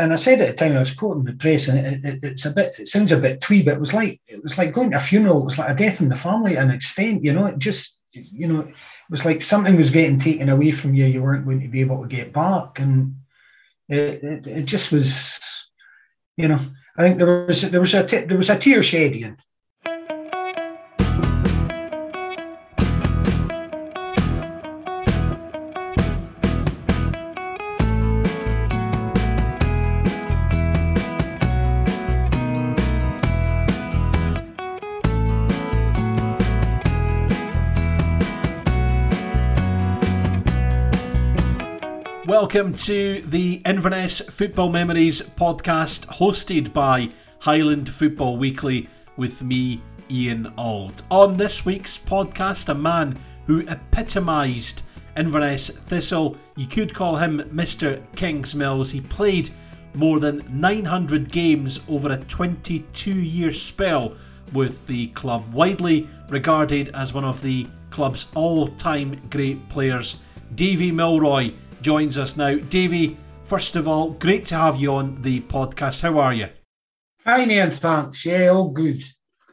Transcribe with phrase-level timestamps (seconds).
[0.00, 2.46] and I said at the time I was quoting the press, and it, it, it's
[2.46, 4.92] a bit, it sounds a bit twee, but it was like it was like going
[4.92, 5.42] to a funeral.
[5.42, 7.22] It was like a death in the family, an extent.
[7.22, 8.74] You know, it just, you know, it
[9.10, 11.04] was like something was getting taken away from you.
[11.04, 13.16] You weren't going to be able to get back, and
[13.90, 15.38] it, it, it just was,
[16.36, 16.60] you know.
[16.96, 19.36] I think there was there was a there was a tear shedding
[42.52, 47.08] welcome to the Inverness Football Memories podcast hosted by
[47.38, 51.00] Highland Football Weekly with me, Ian Auld.
[51.12, 54.82] On this week's podcast, a man who epitomised
[55.16, 56.36] Inverness Thistle.
[56.56, 58.02] You could call him Mr.
[58.16, 58.90] Kingsmills.
[58.90, 59.50] He played
[59.94, 64.16] more than 900 games over a 22 year spell
[64.52, 70.16] with the club, widely regarded as one of the club's all time great players.
[70.56, 72.56] Davy Milroy joins us now.
[72.56, 76.02] Davy, first of all, great to have you on the podcast.
[76.02, 76.48] How are you?
[77.24, 78.24] Fine, Ian, thanks.
[78.24, 79.04] Yeah, all good.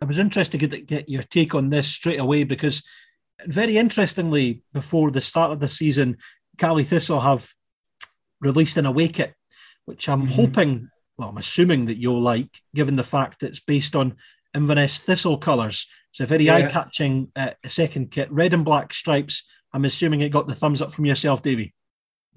[0.01, 2.83] I was interested to get, get your take on this straight away because,
[3.45, 6.17] very interestingly, before the start of the season,
[6.57, 7.49] Caley Thistle have
[8.41, 9.33] released an away kit,
[9.85, 10.33] which I'm mm-hmm.
[10.33, 14.15] hoping, well, I'm assuming that you'll like, given the fact it's based on
[14.55, 15.87] Inverness Thistle colours.
[16.11, 16.55] It's a very yeah.
[16.55, 19.43] eye catching uh, second kit, red and black stripes.
[19.73, 21.73] I'm assuming it got the thumbs up from yourself, Davy.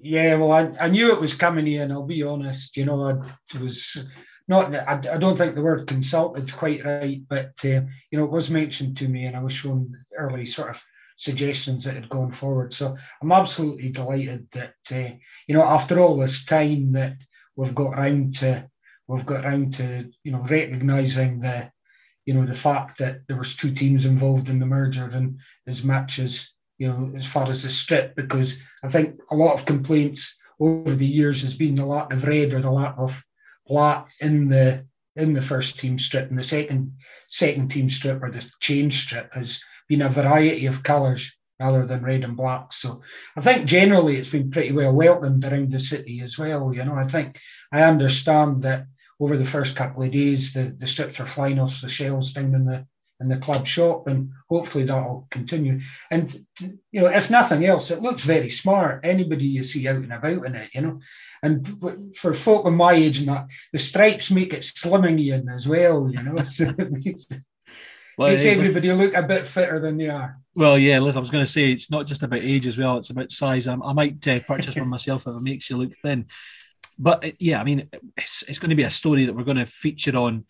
[0.03, 3.03] Yeah, well, I, I knew it was coming here, and I'll be honest, you know,
[3.03, 4.03] I was
[4.47, 8.31] not, I, I don't think the word consulted quite right, but, uh, you know, it
[8.31, 10.83] was mentioned to me, and I was shown early sort of
[11.17, 12.73] suggestions that had gone forward.
[12.73, 17.17] So I'm absolutely delighted that, uh, you know, after all this time that
[17.55, 18.67] we've got round to,
[19.07, 21.71] we've got round to, you know, recognising the,
[22.25, 25.83] you know, the fact that there was two teams involved in the merger and as
[25.83, 26.49] much as
[26.81, 30.95] you know, as far as the strip, because I think a lot of complaints over
[30.95, 33.23] the years has been the lack of red or the lack of
[33.67, 34.83] black in the
[35.15, 36.93] in the first team strip, and the second
[37.27, 42.03] second team strip or the change strip has been a variety of colours rather than
[42.03, 42.73] red and black.
[42.73, 43.03] So
[43.37, 46.73] I think generally it's been pretty well welcomed around the city as well.
[46.73, 47.39] You know, I think
[47.71, 48.87] I understand that
[49.19, 52.55] over the first couple of days the, the strips are flying off the shelves down
[52.55, 52.87] in the
[53.21, 55.79] in the club shop, and hopefully that'll continue.
[56.09, 59.01] And you know, if nothing else, it looks very smart.
[59.03, 60.99] Anybody you see out and about in it, you know.
[61.43, 65.67] And for folk of my age and that, the stripes make it slimming in as
[65.67, 66.41] well, you know.
[66.43, 67.27] So it makes,
[68.17, 70.37] well, makes everybody look a bit fitter than they are.
[70.53, 72.97] Well, yeah, Liz, I was going to say it's not just about age as well;
[72.97, 73.67] it's about size.
[73.67, 76.25] I, I might uh, purchase one myself if it makes you look thin.
[76.97, 79.57] But uh, yeah, I mean, it's, it's going to be a story that we're going
[79.57, 80.45] to feature on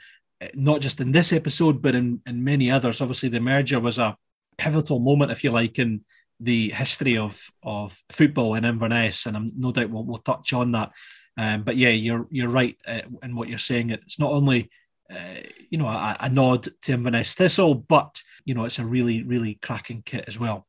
[0.53, 3.01] not just in this episode, but in, in many others.
[3.01, 4.17] Obviously, the merger was a
[4.57, 6.03] pivotal moment, if you like, in
[6.39, 10.71] the history of of football in Inverness, and I'm no doubt we'll, we'll touch on
[10.71, 10.91] that.
[11.37, 13.91] Um, but yeah, you're you're right uh, in what you're saying.
[13.91, 14.69] It's not only
[15.11, 19.23] uh, you know a, a, nod to Inverness Thistle, but you know it's a really
[19.23, 20.67] really cracking kit as well.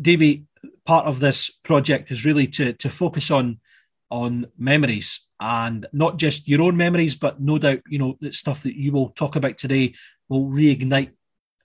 [0.00, 0.44] Davy,
[0.84, 3.60] part of this project is really to to focus on
[4.10, 8.62] on memories and not just your own memories, but no doubt, you know, the stuff
[8.64, 9.94] that you will talk about today
[10.28, 11.12] will reignite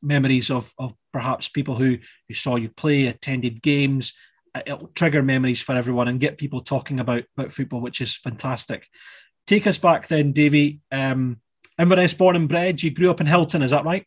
[0.02, 1.98] memories of, of perhaps people who,
[2.28, 4.14] who saw you play, attended games.
[4.54, 8.16] Uh, it'll trigger memories for everyone and get people talking about, about football, which is
[8.16, 8.88] fantastic.
[9.48, 10.80] Take us back then, Davy.
[10.92, 11.42] Um,
[11.78, 12.82] Inverness born and bred.
[12.82, 14.06] You grew up in Hilton, is that right?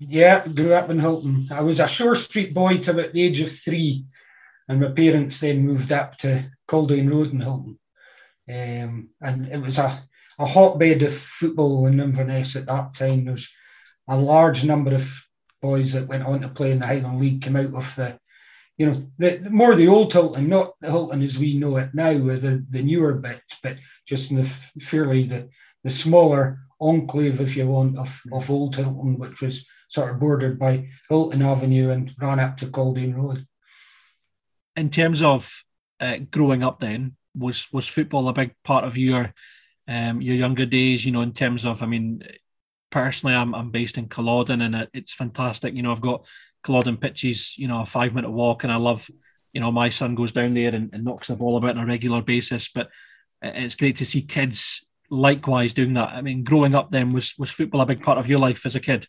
[0.00, 1.46] Yeah, grew up in Hilton.
[1.50, 4.06] I was a Shore Street boy till about the age of three,
[4.68, 7.78] and my parents then moved up to Caldine Road in Hilton.
[8.48, 10.00] Um, and it was a,
[10.38, 13.24] a hotbed of football in Inverness at that time.
[13.24, 13.48] There was
[14.08, 15.08] a large number of
[15.60, 18.18] boys that went on to play in the Highland League came out of the,
[18.78, 22.16] you know, the, more the old Hilton, not the Hilton as we know it now,
[22.16, 23.76] with the, the newer bits, but
[24.06, 25.48] just in the fairly the,
[25.82, 30.58] the smaller enclave, if you want, of, of Old Hilton, which was sort of bordered
[30.58, 33.44] by Hilton Avenue and ran up to Caldine Road.
[34.76, 35.64] In terms of
[36.00, 39.32] uh, growing up, then was was football a big part of your
[39.88, 41.04] um, your younger days?
[41.04, 42.22] You know, in terms of, I mean,
[42.90, 45.74] personally, I'm I'm based in Culloden, and it, it's fantastic.
[45.74, 46.24] You know, I've got
[46.62, 47.56] Culloden pitches.
[47.56, 49.08] You know, a five minute walk, and I love.
[49.52, 51.86] You know, my son goes down there and, and knocks the ball about on a
[51.86, 52.68] regular basis.
[52.68, 52.88] But
[53.42, 56.10] it's great to see kids likewise doing that.
[56.10, 58.76] I mean, growing up then was was football a big part of your life as
[58.76, 59.06] a kid?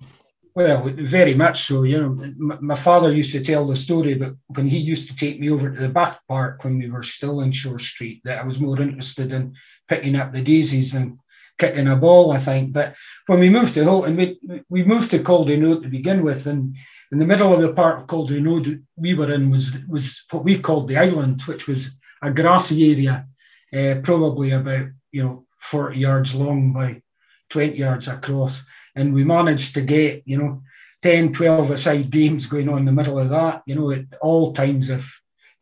[0.53, 1.83] Well, very much so.
[1.83, 5.39] You know, my father used to tell the story, but when he used to take
[5.39, 8.44] me over to the back park when we were still in Shore Street, that I
[8.44, 9.53] was more interested in
[9.88, 11.18] picking up the daisies and
[11.57, 12.74] kicking a ball, I think.
[12.74, 12.95] But
[13.27, 14.39] when we moved to Hilton, we,
[14.69, 16.75] we moved to Caldino to begin with, and
[17.13, 20.59] in the middle of the part of Caldino we were in was was what we
[20.59, 23.25] called the island, which was a grassy area,
[23.74, 27.01] uh, probably about you know 40 yards long by
[27.50, 28.62] 20 yards across.
[28.95, 30.63] And we managed to get, you know,
[31.03, 34.53] 10, 12 aside games going on in the middle of that, you know, at all
[34.53, 35.05] times of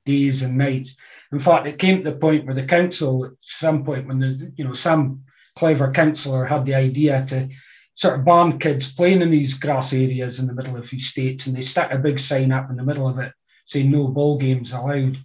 [0.05, 0.95] days and nights.
[1.31, 4.51] In fact, it came to the point where the council, at some point, when the,
[4.57, 5.23] you know, some
[5.55, 7.49] clever councillor had the idea to
[7.95, 11.47] sort of ban kids playing in these grass areas in the middle of these states,
[11.47, 13.31] and they stuck a big sign up in the middle of it
[13.69, 15.17] saying no ball games allowed.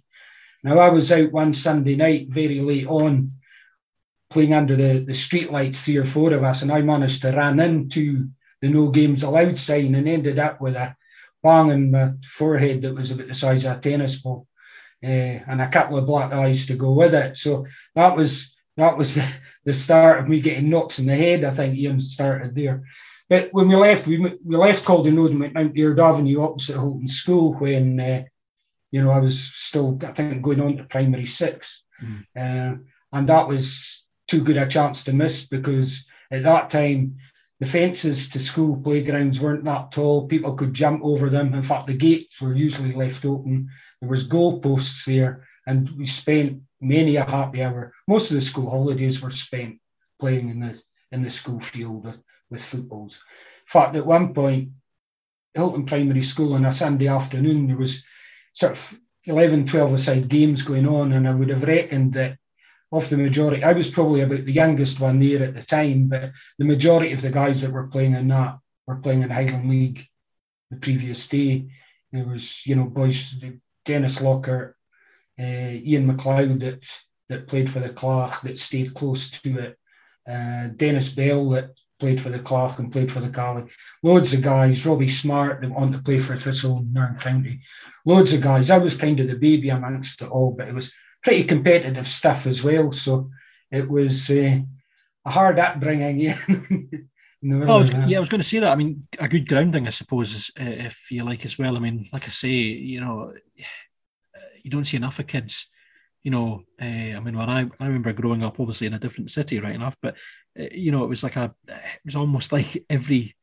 [0.63, 3.31] Now, I was out one Sunday night very late on
[4.35, 7.31] playing under the, the street lights, three or four of us, and I managed to
[7.31, 8.27] run into
[8.61, 10.93] the no games allowed sign and ended up with a
[11.41, 14.45] bang in my forehead that was about the size of a tennis ball.
[15.01, 17.37] Uh, and a couple of black eyes to go with it.
[17.37, 17.65] So
[17.95, 19.25] that was that was the,
[19.63, 21.45] the start of me getting knocks in the head.
[21.45, 22.83] I think Ian started there.
[23.29, 26.73] But when we left, we, we left Caldino and went down to Aird Avenue opposite
[26.73, 28.23] Hilton School when, uh,
[28.91, 31.83] you know, I was still, I think, going on to primary six.
[32.03, 32.25] Mm.
[32.35, 32.77] Uh,
[33.13, 37.17] and that was too good a chance to miss because at that time
[37.59, 40.27] the fences to school playgrounds weren't that tall.
[40.27, 41.53] People could jump over them.
[41.53, 43.69] In fact, the gates were usually left open.
[44.01, 47.93] There was goalposts there, and we spent many a happy hour.
[48.07, 49.79] Most of the school holidays were spent
[50.19, 50.81] playing in the
[51.11, 52.17] in the school field with,
[52.49, 53.13] with footballs.
[53.15, 54.69] In fact, at one point,
[55.53, 58.03] Hilton Primary School on a Sunday afternoon, there was
[58.53, 62.37] sort of 11, 12 aside games going on, and I would have reckoned that
[62.95, 63.63] of the majority.
[63.63, 67.21] I was probably about the youngest one there at the time, but the majority of
[67.21, 68.57] the guys that were playing in that
[68.87, 70.05] were playing in Highland League
[70.71, 71.67] the previous day.
[72.11, 73.35] There was, you know, boys,
[73.85, 74.75] Dennis Locker,
[75.39, 76.85] uh, Ian McLeod that
[77.29, 79.79] that played for the Clach that stayed close to it,
[80.29, 83.65] uh, Dennis Bell that played for the Clach and played for the Caley.
[84.03, 87.61] Loads of guys, Robbie Smart that wanted to play for Thistle in Nairn County.
[88.05, 88.69] Loads of guys.
[88.69, 90.91] I was kind of the baby amongst it all, but it was
[91.25, 92.93] pretty competitive stuff as well.
[92.93, 93.31] So
[93.71, 94.59] it was uh,
[95.25, 96.35] a hard upbringing.
[97.47, 97.67] Yeah.
[97.67, 98.71] oh, I was, yeah, I was going to say that.
[98.71, 101.77] I mean, a good grounding, I suppose, uh, if you like as well.
[101.77, 103.33] I mean, like I say, you know,
[104.63, 105.69] you don't see enough of kids.
[106.23, 109.29] You know, uh, I mean, when I, I remember growing up, obviously in a different
[109.29, 110.15] city, right enough, but
[110.59, 113.35] uh, you know, it was like a, it was almost like every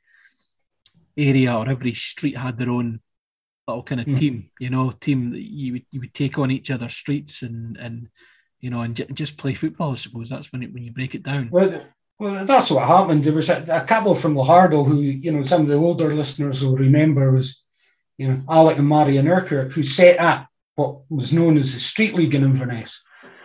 [1.17, 3.01] area or every street had their own
[3.69, 4.17] little kind of mm.
[4.17, 7.77] team, you know, team that you would you would take on each other's streets and
[7.77, 8.09] and
[8.61, 9.93] you know and j- just play football.
[9.93, 11.49] I suppose that's when it, when you break it down.
[11.51, 11.83] Well,
[12.19, 13.25] well, that's what happened.
[13.25, 16.65] There was a, a couple from Lohardo who, you know, some of the older listeners
[16.65, 17.61] will remember was,
[18.17, 22.15] you know, Alec and Marion Urquhart, who set up what was known as the Street
[22.15, 23.01] League in Inverness.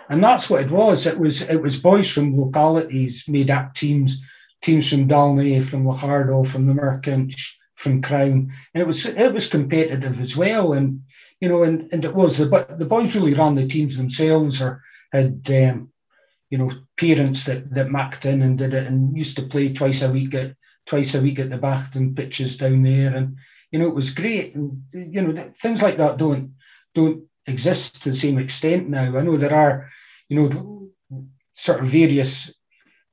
[0.10, 1.08] And that's what it was.
[1.08, 4.22] It was it was boys from localities made up teams,
[4.62, 9.48] teams from Dalneigh, from Lohardo, from the Merkinch, from Crown, and it was it was
[9.48, 10.74] competitive as well.
[10.74, 11.04] And
[11.40, 14.62] you know, and, and it was the but the boys really ran the teams themselves,
[14.62, 14.84] or
[15.14, 15.92] had um,
[16.50, 20.02] you know parents that that macked in and did it, and used to play twice
[20.02, 20.56] a week at
[20.88, 23.38] twice a week at the Bught pitches down there, and
[23.72, 24.56] you know it was great.
[24.56, 26.56] And you know things like that don't
[26.96, 29.16] don't exist to the same extent now.
[29.18, 29.92] I know there are,
[30.30, 30.90] you know,
[31.56, 32.52] sort of various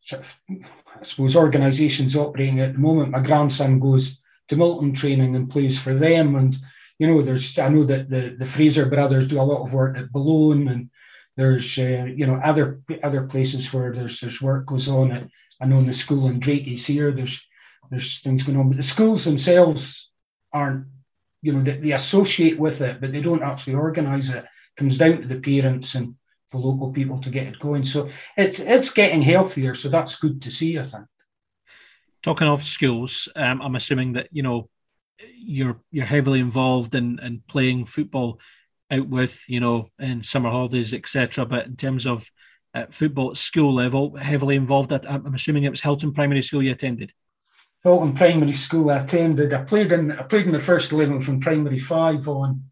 [0.00, 3.10] sort of I suppose organisations operating at the moment.
[3.10, 6.36] My grandson goes to Milton training and plays for them.
[6.36, 6.56] And
[6.98, 9.98] you know, there's I know that the the Fraser brothers do a lot of work
[9.98, 10.90] at Balloon, and
[11.36, 15.12] there's uh, you know other other places where there's there's work goes on.
[15.12, 15.28] At,
[15.60, 17.44] I know in the school in Drake is here, there's
[17.90, 20.10] there's things going on, but the schools themselves
[20.52, 20.86] aren't
[21.42, 24.36] you know they, they associate with it, but they don't actually organise it.
[24.36, 24.44] it.
[24.76, 26.16] Comes down to the parents and
[26.50, 27.84] the local people to get it going.
[27.84, 29.74] So it's it's getting healthier.
[29.74, 31.06] So that's good to see, I think
[32.24, 34.68] talking of schools, um, I'm assuming that you know
[35.36, 38.40] you're you're heavily involved in in playing football
[38.90, 41.46] out with you know in summer holidays, etc.
[41.46, 42.28] But in terms of
[42.74, 44.92] uh, football at school level, heavily involved.
[44.92, 47.12] At, I'm assuming it was Hilton Primary School you attended.
[47.84, 49.52] Hilton Primary School I attended.
[49.52, 52.64] I played in I played in the first eleven from primary five on.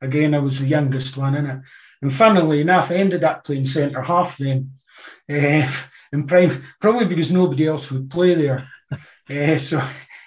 [0.00, 1.60] Again, I was the youngest one in it.
[2.00, 4.72] And funnily enough, I ended up playing centre half then.
[5.28, 5.70] Uh,
[6.12, 8.66] in prime, probably because nobody else would play there.
[9.30, 9.82] Uh, so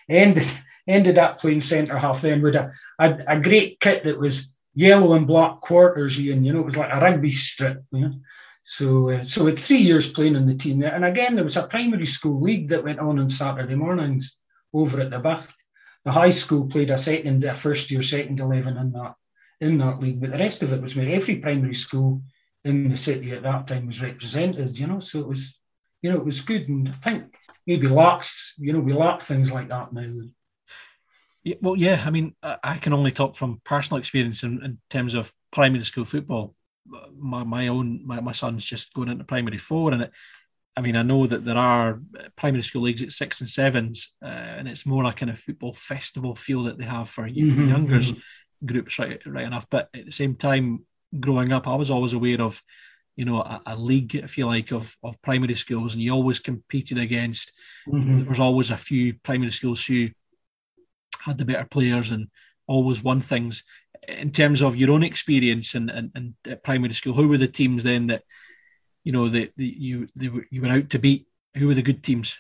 [0.09, 0.47] ended
[0.87, 5.13] ended up playing centre half then with a, a, a, great kit that was yellow
[5.13, 6.43] and black quarters, Ian.
[6.43, 7.83] You know, it was like a rugby strip.
[7.91, 8.13] You know?
[8.65, 11.57] So uh, so with three years playing in the team there, and again there was
[11.57, 14.35] a primary school league that went on on Saturday mornings
[14.73, 15.47] over at the back.
[16.05, 19.15] The high school played a second, a first year second eleven in that
[19.61, 22.21] in that league, but the rest of it was where every primary school
[22.65, 24.99] in the city at that time was represented, you know.
[24.99, 25.57] So it was,
[26.01, 26.67] you know, it was good.
[26.67, 30.11] And I think maybe lacks, you know, we lack things like that now.
[31.43, 32.01] Yeah, well, yeah.
[32.05, 36.05] I mean, I can only talk from personal experience in, in terms of primary school
[36.05, 36.55] football.
[37.17, 40.11] My, my own my, my son's just going into primary four, and it,
[40.75, 42.01] I mean, I know that there are
[42.35, 45.73] primary school leagues at six and sevens, uh, and it's more like kind of football
[45.73, 48.65] festival feel that they have for, mm-hmm, for youngers mm-hmm.
[48.65, 49.69] groups, right, right enough.
[49.69, 50.85] But at the same time,
[51.19, 52.61] growing up, I was always aware of,
[53.15, 56.39] you know, a, a league, if you like, of, of primary schools, and you always
[56.39, 57.51] competed against.
[57.87, 58.19] Mm-hmm.
[58.19, 60.09] There was always a few primary schools who
[61.23, 62.27] had the better players and
[62.67, 63.63] always won things.
[64.07, 67.47] In terms of your own experience and and, and at primary school, who were the
[67.47, 68.23] teams then that,
[69.03, 71.27] you know, that you they were, you were out to beat?
[71.55, 72.37] Who were the good teams?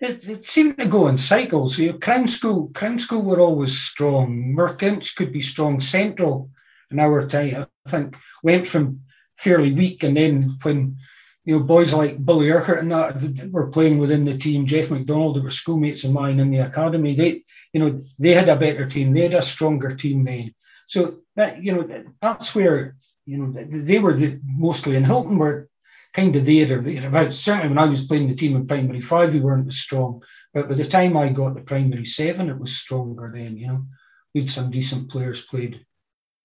[0.00, 1.78] It, it, seemed to go in cycles.
[1.78, 4.54] You know, Crown School, Crown School were always strong.
[4.54, 5.80] Merkinch could be strong.
[5.80, 6.50] Central
[6.90, 9.00] in our time, I think, went from
[9.36, 10.96] fairly weak, and then when
[11.44, 15.36] you know boys like Billy Urquhart and that were playing within the team, Jeff McDonald,
[15.36, 18.86] that were schoolmates of mine in the academy, they you know they had a better
[18.86, 20.54] team, they had a stronger team then.
[20.86, 25.68] So that you know that's where you know they were the, mostly in Hilton were
[26.14, 27.38] kind of there or thereabouts.
[27.38, 30.22] Certainly when I was playing the team in primary five, we weren't as strong.
[30.54, 33.86] But by the time I got to primary seven, it was stronger then, you know.
[34.32, 35.84] We had some decent players played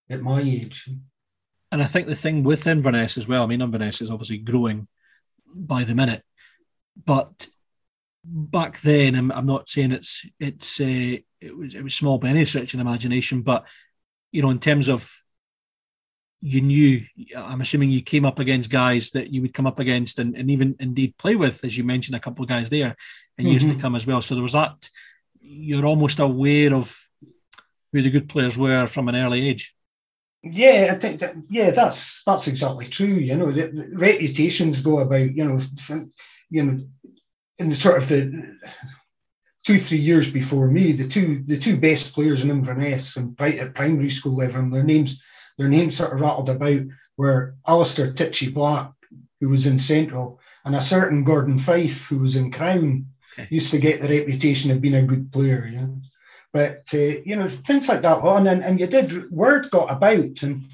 [0.10, 0.89] at my age.
[1.71, 4.88] And I think the thing with Inverness as well, I mean, Inverness is obviously growing
[5.53, 6.23] by the minute,
[7.05, 7.47] but
[8.23, 12.29] back then, I'm, I'm not saying it's it's uh, it was it was small by
[12.29, 13.65] any stretch of imagination, but
[14.31, 15.15] you know, in terms of
[16.41, 17.01] you knew,
[17.35, 20.49] I'm assuming you came up against guys that you would come up against and, and
[20.49, 22.95] even indeed play with, as you mentioned, a couple of guys there
[23.38, 23.53] and mm-hmm.
[23.53, 24.21] used to come as well.
[24.21, 24.89] So there was that.
[25.41, 26.97] You're almost aware of
[27.91, 29.75] who the good players were from an early age.
[30.41, 33.08] Yeah, I think that, yeah, that's that's exactly true.
[33.08, 35.36] You know, the, the reputations go about.
[35.36, 35.60] You know,
[36.50, 36.84] you know,
[37.58, 38.58] in the sort of the
[39.65, 43.75] two three years before me, the two the two best players in Inverness and at
[43.75, 45.22] primary school level, and their names
[45.58, 46.81] their names sort of rattled about
[47.17, 48.91] were Alistair Titchy Black,
[49.41, 53.08] who was in Central, and a certain Gordon Fife, who was in Crown,
[53.50, 55.67] used to get the reputation of being a good player.
[55.69, 56.01] You know?
[56.51, 60.41] But uh, you know things like that on, and, and you did word got about,
[60.41, 60.65] and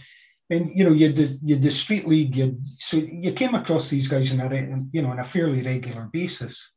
[0.50, 4.08] and you know you did you the street league, you so you came across these
[4.08, 6.72] guys on a you know on a fairly regular basis.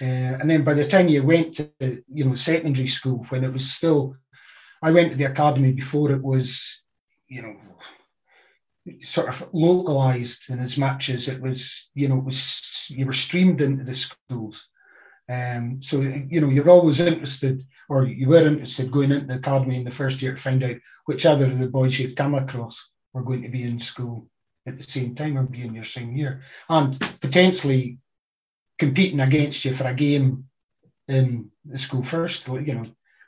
[0.00, 0.04] Uh,
[0.40, 3.70] and then by the time you went to you know secondary school, when it was
[3.70, 4.16] still,
[4.82, 6.82] I went to the academy before it was,
[7.28, 7.56] you know,
[9.02, 13.60] sort of localized in as much as it was, you know, was you were streamed
[13.60, 14.66] into the schools.
[15.28, 19.76] Um, so you know you're always interested or you were interested going into the academy
[19.76, 22.88] in the first year to find out which other of the boys you'd come across
[23.12, 24.26] were going to be in school
[24.66, 27.98] at the same time or be in your same year, and potentially
[28.78, 30.44] competing against you for a game
[31.06, 32.86] in the school first, you know,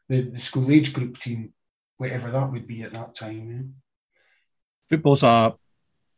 [0.09, 1.52] the, the school age group team,
[1.99, 3.75] whatever that would be at that time.
[4.88, 5.54] Football's a,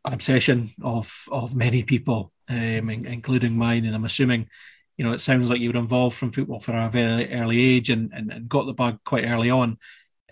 [0.05, 4.49] an obsession of of many people, um, including mine, and I'm assuming
[4.97, 7.91] you know, it sounds like you were involved from football from a very early age
[7.91, 9.79] and, and, and got the bug quite early on.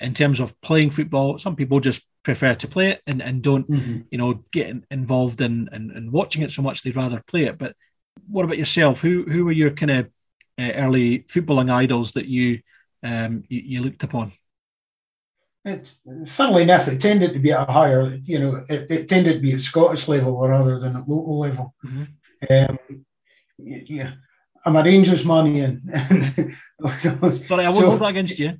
[0.00, 3.71] In terms of playing football, some people just prefer to play it and, and don't,
[3.71, 4.00] mm-hmm.
[4.11, 7.59] you know, get involved in, in, in, watching it so much they'd rather play it.
[7.59, 7.76] But
[8.26, 9.00] what about yourself?
[9.00, 10.06] Who who were your kind of
[10.59, 12.61] uh, early footballing idols that you
[13.02, 14.33] um, you, you looked upon?
[15.64, 15.90] It,
[16.28, 19.40] funnily enough, it tended to be at a higher, you know, it, it tended to
[19.40, 21.75] be at Scottish level rather than at local level.
[21.85, 22.71] Mm-hmm.
[22.71, 23.04] Um,
[23.59, 24.12] yeah,
[24.64, 26.56] I'm a Rangers man, Ian.
[27.47, 28.54] Sorry, I won't so, hold that against you.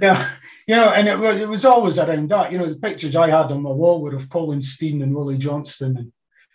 [0.00, 0.28] Yeah,
[0.66, 2.52] you know, and it was, it was always around that.
[2.52, 5.38] You know, the pictures I had on my wall were of Colin Stein and Willie
[5.38, 6.12] Johnston and,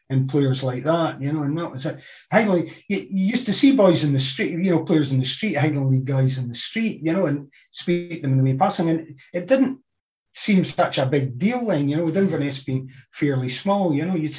[0.09, 1.99] and players like that, you know, and that was it.
[2.31, 5.25] Highland, you, you, used to see boys in the street, you know, players in the
[5.25, 8.57] street, Highland League guys in the street, you know, and speak them in the way
[8.57, 8.89] passing.
[8.89, 9.79] And it didn't
[10.35, 14.15] seem such a big deal then, you know, with Inverness being fairly small, you know,
[14.15, 14.29] you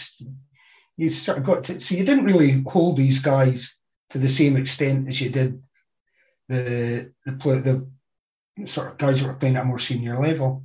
[0.98, 3.74] you sort of got to, so you didn't really hold these guys
[4.12, 5.62] to the same extent as you did
[6.48, 7.32] the the,
[8.56, 10.64] the sort of guys that were playing at a more senior level.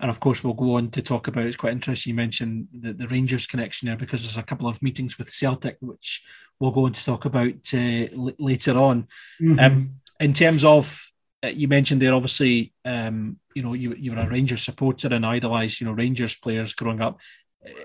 [0.00, 1.46] And of course, we'll go on to talk about.
[1.46, 2.12] It's quite interesting.
[2.12, 5.76] You mentioned the, the Rangers connection there because there's a couple of meetings with Celtic,
[5.80, 6.22] which
[6.60, 9.08] we'll go on to talk about uh, l- later on.
[9.40, 9.58] Mm-hmm.
[9.58, 11.10] Um, in terms of,
[11.42, 15.26] uh, you mentioned there, obviously, um, you know, you, you were a Rangers supporter and
[15.26, 17.18] idolised, you know, Rangers players growing up.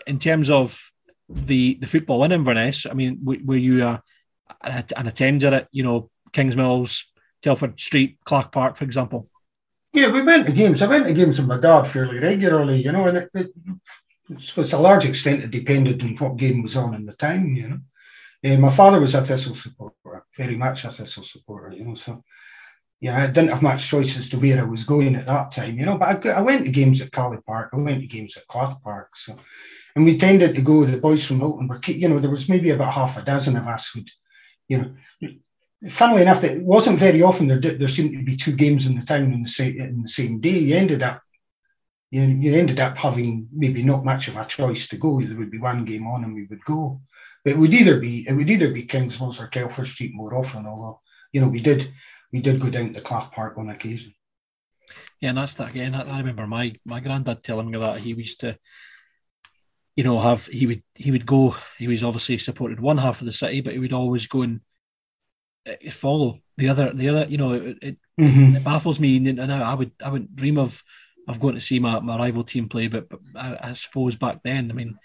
[0.06, 0.92] In terms of
[1.28, 4.04] the the football in Inverness, I mean, were, were you a
[4.62, 7.06] an attender at, you know, Kingsmills,
[7.42, 9.28] Telford Street, Clark Park, for example?
[9.94, 10.82] Yeah, we went to games.
[10.82, 13.52] I went to games with my dad fairly regularly, you know, and it, it,
[14.56, 17.70] to a large extent, it depended on what game was on in the time, you
[17.70, 17.80] know.
[18.46, 21.96] Uh, my father was a Thistle supporter, very much a Thistle supporter, you know.
[21.96, 22.24] So,
[23.00, 25.78] yeah, I didn't have much choice as to where I was going at that time,
[25.78, 25.98] you know.
[25.98, 28.80] But I, I went to games at Caley Park, I went to games at Clough
[28.84, 29.38] Park, so
[29.96, 30.86] and we tended to go.
[30.86, 33.68] The boys from Hilton were, you know, there was maybe about half a dozen of
[33.68, 34.10] us would,
[34.68, 34.96] you know.
[35.90, 37.60] Funnily enough, it wasn't very often there.
[37.60, 40.40] There seemed to be two games in the town in the same in the same
[40.40, 40.58] day.
[40.58, 41.22] You ended up
[42.10, 45.20] you, you ended up having maybe not much of a choice to go.
[45.20, 47.02] There would be one game on and we would go.
[47.44, 50.66] But it would either be it would either be Kingsmills or Telford Street more often,
[50.66, 51.02] although,
[51.32, 51.92] you know, we did
[52.32, 54.14] we did go down to Clough Park on occasion.
[55.20, 55.96] Yeah, and that's that again.
[55.96, 58.58] I, remember my my granddad telling me that he used to,
[59.96, 61.56] you know, have he would he would go.
[61.78, 64.62] He was obviously supported one half of the city, but he would always go and
[65.68, 66.92] uh, follow the other.
[66.94, 68.58] The other, you know, it, it, mm-hmm.
[68.58, 70.84] it baffles me, and, I, I would I would dream of
[71.28, 72.88] of going to see my, my rival team play.
[72.88, 74.98] But, but I, I, suppose back then, I mean,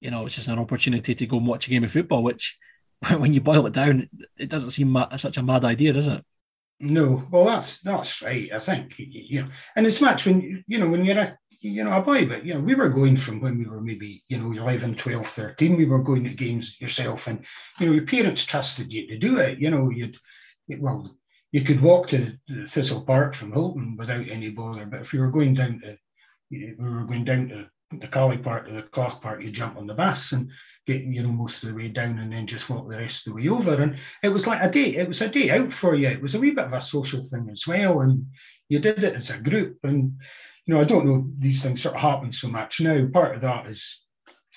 [0.00, 2.58] you know, it's just an opportunity to go and watch a game of football, which
[3.18, 4.08] when you boil it down,
[4.38, 6.24] it doesn't seem such a mad idea, does it?
[6.82, 8.48] No, well, that's that's right.
[8.54, 11.92] I think you know, and it's much when you know when you're a you know
[11.92, 14.52] a boy, but you know we were going from when we were maybe you know
[14.52, 17.44] 11, 12, 13, we were going to games yourself, and
[17.78, 19.58] you know your parents trusted you to do it.
[19.58, 20.16] You know you'd
[20.68, 21.16] well
[21.52, 22.32] you could walk to
[22.68, 24.86] Thistle Park from Hilton without any bother.
[24.86, 25.98] But if you were going down to,
[26.50, 27.66] we were going down to
[27.98, 30.48] the Caley Park to the Clough Park, you jump on the bus and
[30.86, 33.32] get you know most of the way down, and then just walk the rest of
[33.32, 33.82] the way over.
[33.82, 34.96] And it was like a day.
[34.96, 36.08] It was a day out for you.
[36.08, 38.26] It was a wee bit of a social thing as well, and
[38.68, 39.78] you did it as a group.
[39.82, 40.18] And
[40.70, 43.06] know, I don't know these things sort of happen so much now.
[43.12, 43.84] Part of that is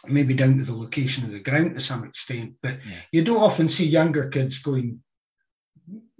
[0.05, 2.95] maybe down to the location of the ground to some extent, but yeah.
[3.11, 5.01] you don't often see younger kids going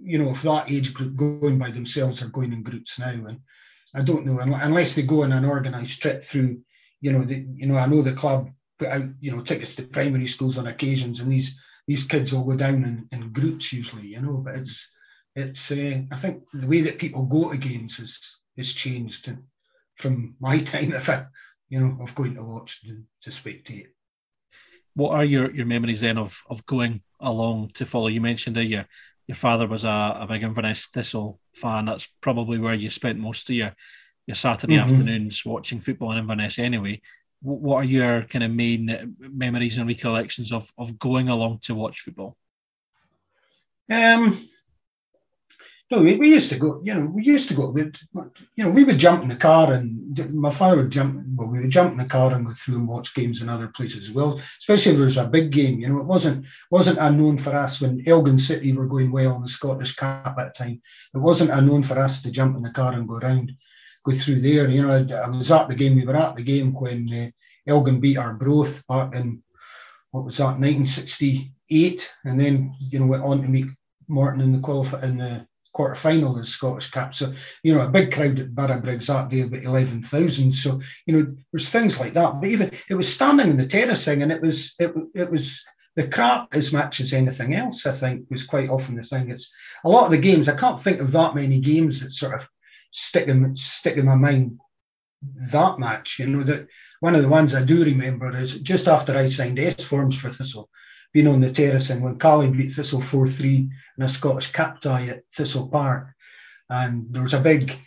[0.04, 3.10] you know, if that age group going by themselves or going in groups now.
[3.10, 3.40] And
[3.94, 6.60] I don't know, unless they go on an organised trip through,
[7.00, 9.82] you know, the, you know, I know the club put out, you know, tickets to
[9.82, 14.06] primary schools on occasions, and these these kids all go down in, in groups usually,
[14.08, 14.38] you know.
[14.38, 14.88] But it's
[15.34, 18.18] it's uh, I think the way that people go to games has
[18.56, 19.26] has changed
[19.96, 21.26] from my time, if I,
[21.68, 23.86] you know, of going to watch to, speak to spectate.
[24.94, 28.08] What are your, your memories then of of going along to follow?
[28.08, 28.84] You mentioned that you
[29.26, 31.86] your father was a, a big Inverness Thistle fan.
[31.86, 33.74] That's probably where you spent most of your
[34.26, 34.90] your Saturday mm-hmm.
[34.90, 37.00] afternoons watching football in Inverness anyway.
[37.42, 42.00] What are your kind of main memories and recollections of, of going along to watch
[42.00, 42.38] football?
[43.90, 44.48] Um,
[45.90, 47.98] no, we, we used to go, you know, we used to go, we'd,
[48.56, 51.60] you know, we would jump in the car and my father would jump, well, we
[51.60, 54.14] would jump in the car and go through and watch games in other places as
[54.14, 57.54] well, especially if there was a big game, you know, it wasn't, wasn't unknown for
[57.54, 60.80] us when Elgin City were going well in the Scottish Cup at the time.
[61.14, 63.52] It wasn't unknown for us to jump in the car and go around,
[64.04, 64.70] go through there.
[64.70, 67.70] You know, I, I was at the game, we were at the game when uh,
[67.70, 69.42] Elgin beat Arbroath back in,
[70.12, 73.66] what was that, 1968, and then, you know, went on to meet
[74.08, 77.14] Morton in the qualify in the quarter final the Scottish Cup.
[77.14, 80.54] So, you know, a big crowd at Borough Briggs that day, about 11,000.
[80.54, 82.40] So, you know, there's things like that.
[82.40, 85.62] But even it was standing in the terracing and it was, it, it was,
[85.96, 89.30] the crap as much as anything else, I think, was quite often the thing.
[89.30, 89.48] It's
[89.84, 92.48] a lot of the games, I can't think of that many games that sort of
[92.90, 94.58] stick in, stick in my mind
[95.52, 96.18] that much.
[96.18, 96.66] You know, that
[97.00, 100.30] one of the ones I do remember is just after I signed S forms for
[100.30, 100.68] Thistle,
[101.14, 104.80] been on the terrace and when Caley beat Thistle 4 3 in a Scottish Cup
[104.80, 106.08] tie at Thistle Park.
[106.68, 107.78] And there was a big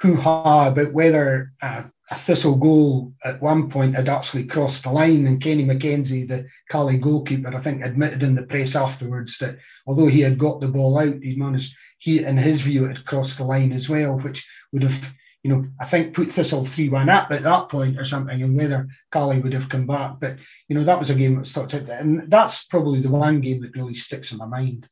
[0.00, 4.90] hoo ha about whether a, a, Thistle goal at one point had actually crossed the
[4.90, 5.26] line.
[5.26, 10.06] And Kenny McKenzie, the Caley goalkeeper, I think admitted in the press afterwards that although
[10.06, 13.36] he had got the ball out, he managed, he, in his view, it had crossed
[13.36, 17.08] the line as well, which would have you know, I think put Thistle 3 1
[17.08, 20.18] up at that point or something, and whether Caley would have come back.
[20.20, 23.40] But, you know, that was a game that stuck to And that's probably the one
[23.40, 24.88] game that really sticks in my mind.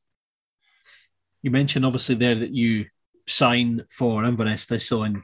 [1.42, 2.86] You mentioned obviously there that you
[3.26, 5.22] sign for Inverness Thistle and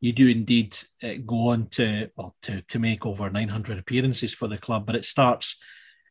[0.00, 4.48] you do indeed uh, go on to, well, to, to make over 900 appearances for
[4.48, 5.56] the club, but it starts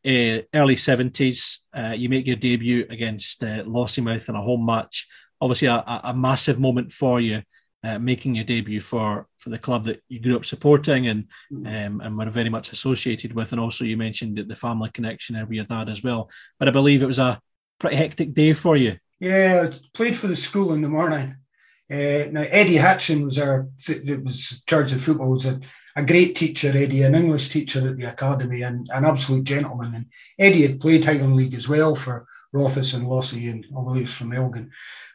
[0.06, 1.58] uh, early 70s.
[1.76, 5.08] Uh, you make your debut against uh, Lossiemouth in a home match.
[5.40, 7.42] Obviously, a, a massive moment for you
[7.82, 11.86] uh, making your debut for for the club that you grew up supporting and mm.
[11.86, 13.52] um, and were very much associated with.
[13.52, 16.30] And also, you mentioned the family connection there with your dad as well.
[16.58, 17.40] But I believe it was a
[17.78, 18.96] pretty hectic day for you.
[19.18, 21.36] Yeah, I played for the school in the morning.
[21.90, 25.30] Uh, now Eddie Hutchin was our that was charge of football.
[25.30, 25.58] Was a,
[25.96, 29.94] a great teacher, Eddie, an English teacher at the academy, and an absolute gentleman.
[29.94, 30.06] And
[30.38, 34.12] Eddie had played Highland League as well for Rothes and Lossie, and although he was
[34.12, 34.70] from Elgin,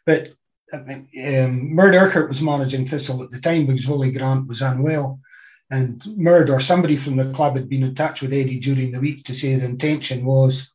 [0.05, 0.33] but
[0.75, 5.19] um, Murd Urquhart was managing Thistle at the time because Willie Grant was unwell.
[5.71, 8.99] And Murd or somebody from the club had been in touch with Eddie during the
[8.99, 10.71] week to say the intention was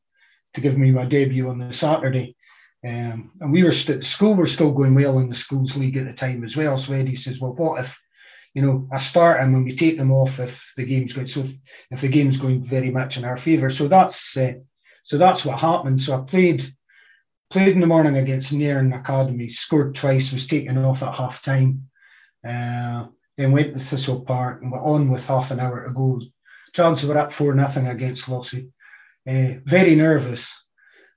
[0.54, 2.34] to give me my debut on the Saturday.
[2.84, 6.06] Um, and we were st- school were still going well in the schools league at
[6.06, 6.78] the time as well.
[6.78, 7.98] So Eddie says, "Well, what if,
[8.54, 11.40] you know, I start him and we take them off if the game's going so
[11.40, 11.52] if,
[11.90, 14.54] if the game's going very much in our favour." So that's uh,
[15.04, 16.00] so that's what happened.
[16.00, 16.74] So I played
[17.50, 21.88] played in the morning against Nairn Academy, scored twice, was taken off at half time.
[22.46, 26.20] Uh, then went to Thistle Park and were on with half an hour to go.
[26.72, 28.70] Chances were up four nothing against Lossie.
[29.28, 30.60] Uh, very nervous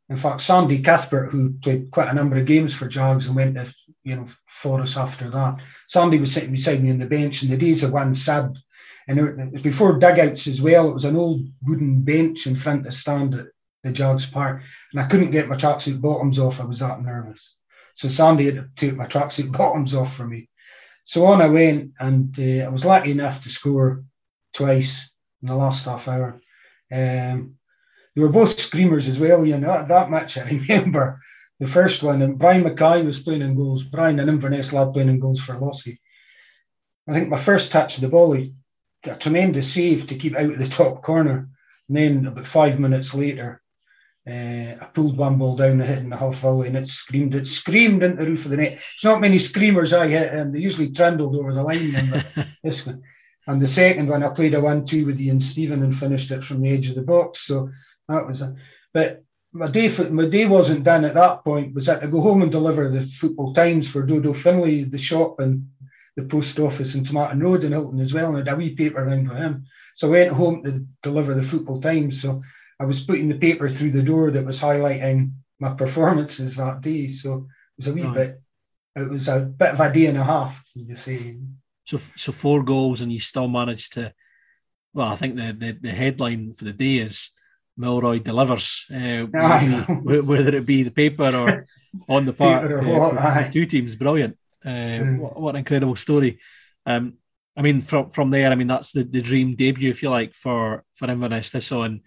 [0.09, 3.55] in fact, Sandy Cuthbert, who played quite a number of games for Jags and went
[3.55, 7.41] to you know for us after that, Sandy was sitting beside me on the bench
[7.41, 8.55] in the days of one sub,
[9.07, 10.89] and it was before dugouts as well.
[10.89, 13.47] It was an old wooden bench in front of the stand at
[13.83, 16.59] the Jags Park, and I couldn't get my tracksuit bottoms off.
[16.59, 17.55] I was that nervous.
[17.95, 20.49] So Sandy had to take my tracksuit bottoms off for me.
[21.05, 24.03] So on I went, and uh, I was lucky enough to score
[24.53, 25.09] twice
[25.41, 26.39] in the last half hour.
[26.91, 27.55] Um,
[28.15, 29.45] they were both screamers as well.
[29.45, 31.21] You know that, that match I remember
[31.59, 33.83] the first one, and Brian Mackay was playing in goals.
[33.83, 35.99] Brian, an Inverness lad, playing in goals for Lossie.
[37.07, 40.59] I think my first touch of the ball, a tremendous save to keep out of
[40.59, 41.49] the top corner.
[41.89, 43.61] And then about five minutes later,
[44.25, 47.35] uh, I pulled one ball down the hit in the half volley and it screamed.
[47.35, 48.79] It screamed into the roof of the net.
[48.95, 51.93] It's not many screamers I hit, and they usually trundled over the line.
[51.95, 53.03] And this one.
[53.47, 56.61] And the second one, I played a one-two with Ian Stephen and finished it from
[56.61, 57.41] the edge of the box.
[57.41, 57.69] So
[58.07, 58.55] that was a,
[58.93, 61.75] but my day for, my day wasn't done at that point.
[61.75, 65.41] Was that to go home and deliver the football times for Dodo Finlay, the shop
[65.41, 65.67] and
[66.15, 68.75] the post office in Tomatin Road in Hilton as well, and I had a wee
[68.75, 69.65] paper around for him.
[69.95, 72.21] So I went home to deliver the football times.
[72.21, 72.41] So
[72.79, 77.07] I was putting the paper through the door that was highlighting my performances that day.
[77.07, 78.41] So it was a wee bit.
[78.95, 81.37] It was a bit of a day and a half, you say.
[81.85, 84.13] So, so four goals, and you still managed to.
[84.93, 87.31] Well, I think the, the, the headline for the day is
[87.77, 89.23] Milroy delivers, uh,
[90.03, 91.67] whether it be the paper or
[92.09, 92.71] on the park.
[92.71, 94.37] Uh, two teams, brilliant.
[94.63, 95.19] Uh, mm.
[95.19, 96.39] what, what, an incredible story.
[96.85, 97.15] Um,
[97.57, 100.33] I mean, from from there, I mean that's the, the dream debut, if you like,
[100.33, 102.01] for for Inverness Thistle, and eh,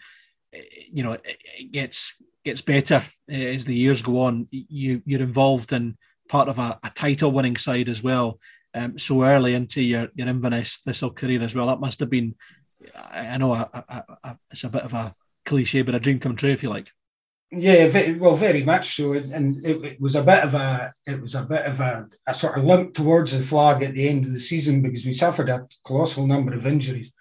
[0.92, 4.48] you know it, it gets gets better as the years go on.
[4.50, 5.96] You you're involved in
[6.28, 8.38] part of a, a title winning side as well.
[8.74, 11.66] Um, so early into your your Inverness Thistle career as well.
[11.66, 12.34] That must have been,
[12.94, 15.14] I know, a, a, a, it's a bit of a
[15.44, 16.90] cliche, but a dream come true, if you like.
[17.52, 21.36] Yeah, well, very much so, and it, it, was a bit of a it was
[21.36, 24.32] a bit of a, a sort of limp towards the flag at the end of
[24.32, 27.12] the season because we suffered a colossal number of injuries.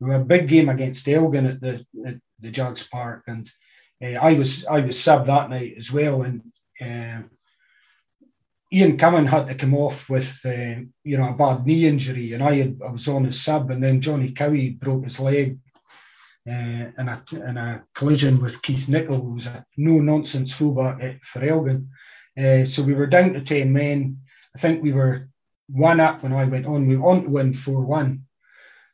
[0.00, 3.50] We had a big game against Elgin at the at the Jags Park, and
[4.02, 6.42] uh, I was I was sub that night as well, and
[6.80, 7.22] uh,
[8.72, 12.42] Ian Cummin had to come off with uh, you know a bad knee injury, and
[12.42, 15.58] I had, I was on his sub, and then Johnny Cowie broke his leg
[16.48, 21.22] uh, in, a, in a collision with Keith Nicholl, who was a no nonsense fullback
[21.22, 21.90] for Elgin.
[22.38, 24.18] Uh, so we were down to 10 men.
[24.54, 25.28] I think we were
[25.68, 26.86] one up when I went on.
[26.86, 28.24] We were on to win 4 1.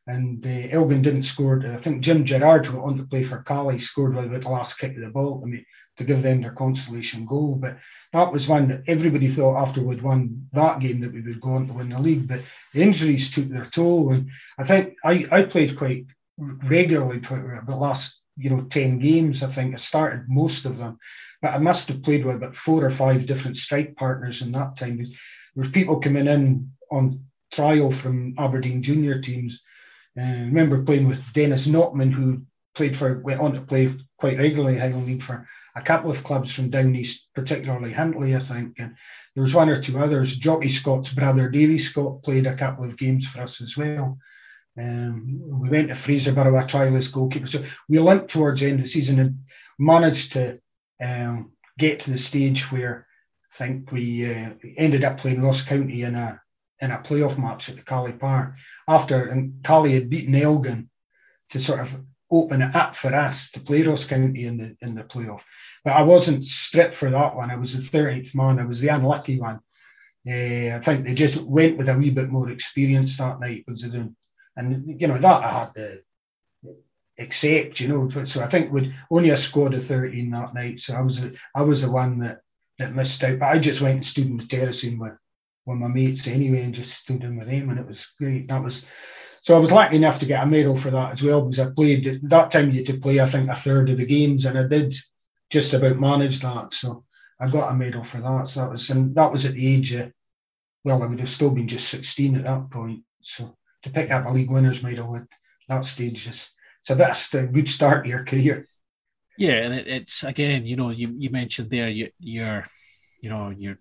[0.06, 1.62] And uh, Elgin didn't score.
[1.66, 4.94] I think Jim Gerard, went on to play for Caley, scored with the last kick
[4.96, 7.54] of the ball to, me, to give them their consolation goal.
[7.54, 7.78] But
[8.12, 11.54] that was one that everybody thought after we'd won that game that we would go
[11.54, 12.28] on to win the league.
[12.28, 12.42] But
[12.74, 14.12] the injuries took their toll.
[14.12, 16.04] And I think I, I played quite
[16.36, 20.98] regularly for the last you know 10 games i think i started most of them
[21.40, 24.76] but i must have played with about four or five different strike partners in that
[24.76, 25.06] time there
[25.54, 29.62] was people coming in on trial from aberdeen junior teams
[30.18, 32.42] uh, remember playing with dennis notman who
[32.74, 35.46] played for went on to play quite regularly highland league for
[35.76, 38.74] a couple of clubs from down east particularly Huntly, i think.
[38.78, 38.94] And
[39.34, 40.36] there was one or two others.
[40.36, 44.18] Jockey scott's brother davy scott played a couple of games for us as well.
[44.78, 47.46] Um, we went to Fraserburgh, a trialist goalkeeper.
[47.46, 49.38] So we limped towards the end of the season and
[49.78, 50.60] managed to
[51.02, 53.06] um, get to the stage where
[53.52, 56.40] I think we uh, ended up playing Ross County in a
[56.84, 58.54] in a playoff match at the Caley Park
[58.86, 60.90] after and Caley had beaten Elgin
[61.50, 61.96] to sort of
[62.30, 65.40] open it up for us to play Ross County in the in the playoff.
[65.84, 67.50] But I wasn't stripped for that one.
[67.50, 68.58] I was the 13th man.
[68.58, 69.60] I was the unlucky one.
[70.26, 73.82] Uh, I think they just went with a wee bit more experience that night because
[73.82, 74.04] they
[74.56, 76.00] and you know that I had to
[77.18, 78.24] accept, you know.
[78.24, 81.22] So I think with only a squad of thirteen that night, so I was
[81.54, 82.40] I was the one that
[82.78, 83.38] that missed out.
[83.38, 85.12] But I just went and stood in the terracing with
[85.66, 88.48] with my mates anyway, and just stood in with them, and it was great.
[88.48, 88.84] That was
[89.42, 91.70] so I was lucky enough to get a medal for that as well because I
[91.70, 94.58] played that time you had to play I think a third of the games, and
[94.58, 94.94] I did
[95.50, 96.72] just about manage that.
[96.74, 97.04] So
[97.40, 98.48] I got a medal for that.
[98.48, 100.12] So that was and that was at the age of
[100.84, 103.02] well, I would have still been just sixteen at that point.
[103.22, 105.26] So to pick up a league winners medal at
[105.68, 106.50] that stage is
[106.80, 108.66] it's a bit a good start to your career.
[109.38, 112.66] Yeah, and it, it's again, you know, you, you mentioned there you, you're,
[113.20, 113.78] you know, you're,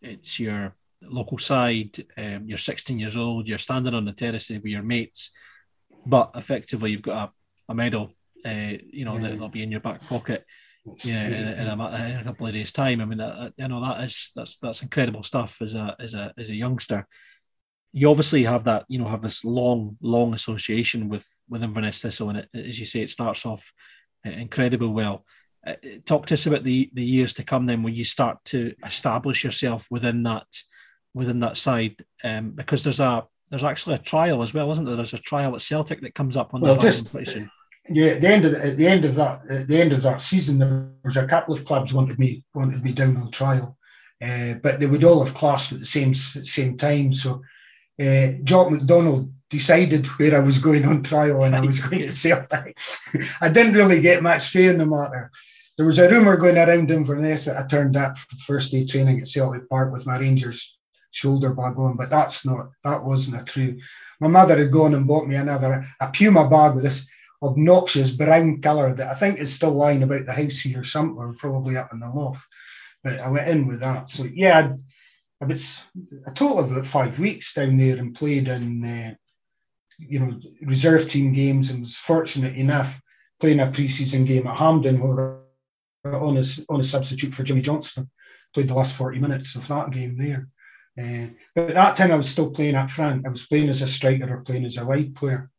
[0.00, 0.74] it's your
[1.08, 1.96] local side.
[2.16, 3.48] Um, you're 16 years old.
[3.48, 5.30] You're standing on the terrace with your mates,
[6.04, 7.30] but effectively you've got
[7.68, 8.12] a, a medal.
[8.44, 9.30] Uh, you know yeah.
[9.30, 10.44] that'll be in your back pocket.
[11.02, 13.00] Yeah, in, in, a, in, a, couple of days' time.
[13.00, 16.32] I mean, that, you know that is that's that's incredible stuff as a as a
[16.38, 17.08] as a youngster.
[17.92, 22.28] You obviously have that, you know, have this long, long association with with Inverness Thistle,
[22.28, 23.72] and it, as you say, it starts off
[24.24, 25.24] incredibly well.
[25.66, 27.66] Uh, talk to us about the the years to come.
[27.66, 30.46] Then, when you start to establish yourself within that
[31.16, 34.96] within that side, um, because there's a there's actually a trial as well, isn't there?
[34.96, 37.50] There's a trial at Celtic that comes up on well, that pretty soon.
[37.88, 40.02] Yeah, at the end of the, at the end of that at the end of
[40.02, 43.78] that season, there was a couple of clubs wanted me wanted me down on trial,
[44.22, 47.14] uh, but they would all have clashed at the same same time.
[47.14, 47.42] So,
[48.00, 52.12] uh, Jock McDonald decided where I was going on trial, and I was going to
[52.12, 52.76] Celtic.
[53.40, 55.30] I didn't really get much say in the matter.
[55.78, 59.20] There was a rumour going around Inverness that I turned up for first day training
[59.20, 60.76] at Celtic Park with my Rangers
[61.16, 63.78] shoulder bag on, but that's not that wasn't a true.
[64.20, 67.06] My mother had gone and bought me another a Puma bag with this
[67.42, 71.76] obnoxious brown colour that I think is still lying about the house here somewhere, probably
[71.76, 72.42] up in the loft.
[73.02, 74.10] But I went in with that.
[74.10, 74.74] So yeah,
[75.40, 75.80] I was
[76.26, 79.14] a total of about five weeks down there and played in uh,
[79.98, 83.00] you know reserve team games and was fortunate enough
[83.40, 85.40] playing a pre-season game at Hampden where
[86.04, 88.10] on a, on a substitute for Jimmy Johnstone.
[88.54, 90.48] Played the last 40 minutes of that game there.
[90.98, 93.26] Uh, but at that time, I was still playing up front.
[93.26, 95.50] I was playing as a striker or playing as a wide player.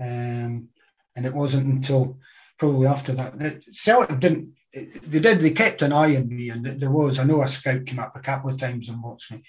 [0.00, 0.68] Um,
[1.14, 2.18] and it wasn't until
[2.58, 3.62] probably after that.
[3.70, 6.50] Celtic didn't, they did, they kept an eye on me.
[6.50, 9.32] And there was, I know a scout came up a couple of times and watched
[9.32, 9.42] me.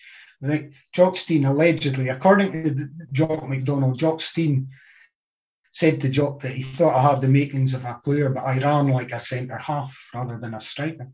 [0.92, 4.68] Jock Stein allegedly, according to Jock McDonald, Jock Stein
[5.72, 8.60] said to Jock that he thought I had the makings of a player, but I
[8.60, 11.08] ran like a centre half rather than a striker.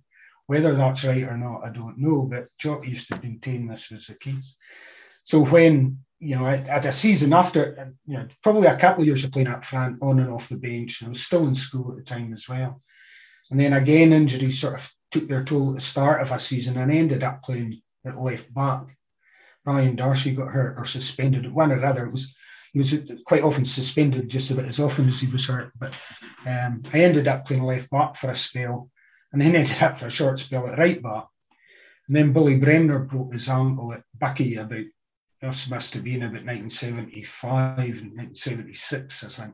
[0.49, 4.07] Whether that's right or not, I don't know, but Jock used to maintain this was
[4.07, 4.55] the case.
[5.21, 9.23] So when, you know, at a season after, you know, probably a couple of years
[9.23, 11.97] of playing up front, on and off the bench, I was still in school at
[11.97, 12.81] the time as well.
[13.51, 16.77] And then again, injuries sort of took their toll at the start of a season
[16.77, 18.87] and ended up playing at left back.
[19.63, 22.07] Brian Darcy got hurt or suspended, one or other.
[22.07, 22.33] It was
[22.73, 25.73] he was quite often suspended just about as often as he was hurt.
[25.77, 25.95] But
[26.47, 28.89] um, I ended up playing left back for a spell
[29.31, 31.27] and then ended up for a short spell at right back.
[32.07, 34.85] And then Billy Bremner broke his ankle at Buckie about,
[35.41, 39.53] this must have been about 1975 and 1976, I think.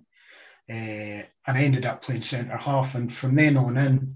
[0.67, 2.95] Uh, and I ended up playing centre half.
[2.95, 4.15] And from then on in,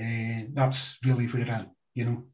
[0.00, 2.24] uh, that's really where I, you know,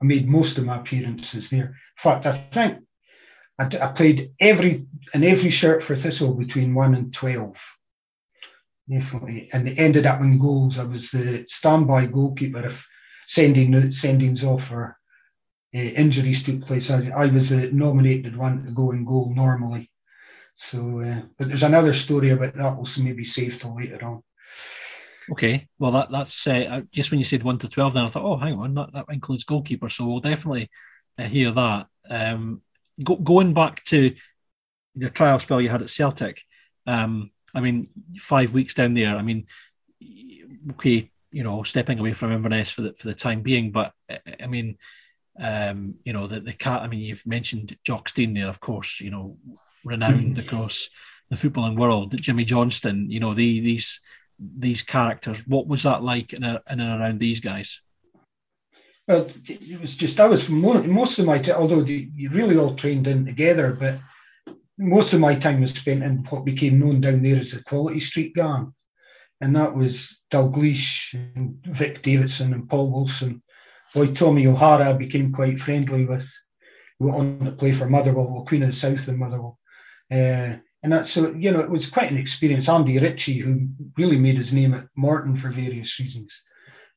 [0.00, 1.66] I made most of my appearances there.
[1.66, 2.78] In fact, I think
[3.58, 7.58] I, I played every in every shirt for Thistle between one and twelve.
[8.90, 10.78] Definitely, and it ended up in goals.
[10.78, 12.86] I was the standby goalkeeper if
[13.26, 14.96] sending sendings off or
[15.74, 16.90] uh, injuries took place.
[16.90, 19.90] I, I, was the nominated one to go in goal normally.
[20.54, 22.76] So, uh, but there's another story about that.
[22.76, 24.22] We'll maybe save till later on.
[25.30, 27.92] Okay, well that that's uh, just when you said one to twelve.
[27.92, 29.90] Then I thought, oh, hang on, that, that includes goalkeeper.
[29.90, 30.70] So we'll definitely
[31.18, 31.88] hear that.
[32.08, 32.62] Um,
[33.04, 34.14] go, going back to
[34.94, 36.40] your trial spell you had at Celtic,
[36.86, 39.16] um, I mean, five weeks down there.
[39.16, 39.46] I mean,
[40.72, 43.92] okay, you know, stepping away from Inverness for the for the time being, but
[44.40, 44.78] I mean,
[45.40, 46.82] um, you know, the the cat.
[46.82, 49.00] I mean, you've mentioned Jock Stein there, of course.
[49.00, 49.36] You know,
[49.84, 50.40] renowned mm-hmm.
[50.40, 50.88] across
[51.30, 52.16] the footballing world.
[52.20, 53.10] Jimmy Johnstone.
[53.10, 54.00] You know, the, these
[54.38, 55.46] these characters.
[55.46, 57.80] What was that like in, a, in and around these guys?
[59.06, 63.24] Well, it was just I was most of my although you really all trained in
[63.24, 63.98] together, but
[64.78, 68.00] most of my time was spent in what became known down there as the Quality
[68.00, 68.72] Street Gang,
[69.40, 73.42] and that was Dalglish and Vic Davidson and Paul Wilson.
[73.94, 76.28] Boy, Tommy O'Hara became quite friendly with.
[76.98, 79.58] We went on to play for Motherwell, well, Queen of the South and Motherwell.
[80.10, 82.68] Uh, and that's so you know it was quite an experience.
[82.68, 86.42] Andy Ritchie, who really made his name at Morton for various reasons,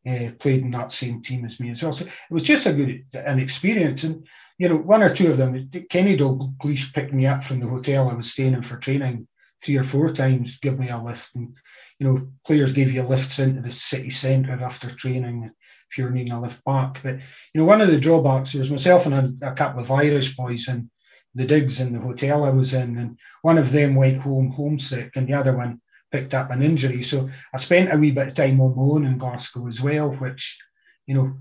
[0.07, 1.93] uh, played in that same team as me as well.
[1.93, 4.03] So it was just a good an experience.
[4.03, 4.27] And
[4.61, 8.07] you know, one or two of them, Kenny Dalglish picked me up from the hotel
[8.07, 9.27] I was staying in for training
[9.63, 11.33] three or four times, give me a lift.
[11.33, 11.57] And
[11.97, 15.49] you know, players gave you lifts into the city centre after training
[15.89, 17.01] if you were needing a lift back.
[17.01, 20.35] But you know, one of the drawbacks was myself and a, a couple of Irish
[20.35, 20.91] boys and
[21.33, 25.13] the digs in the hotel I was in, and one of them went home homesick,
[25.15, 27.01] and the other one picked up an injury.
[27.01, 30.11] So I spent a wee bit of time on my own in Glasgow as well,
[30.11, 30.59] which,
[31.07, 31.33] you know,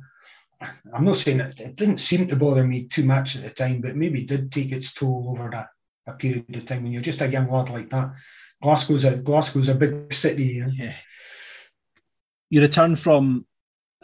[0.61, 3.81] I'm not saying it, it didn't seem to bother me too much at the time,
[3.81, 5.68] but maybe did take its toll over a,
[6.07, 8.12] a period of time when you're just a young lad like that.
[8.62, 10.44] Glasgow's a Glasgow's a big city.
[10.44, 10.68] Yeah.
[10.73, 10.94] yeah.
[12.51, 13.46] You return from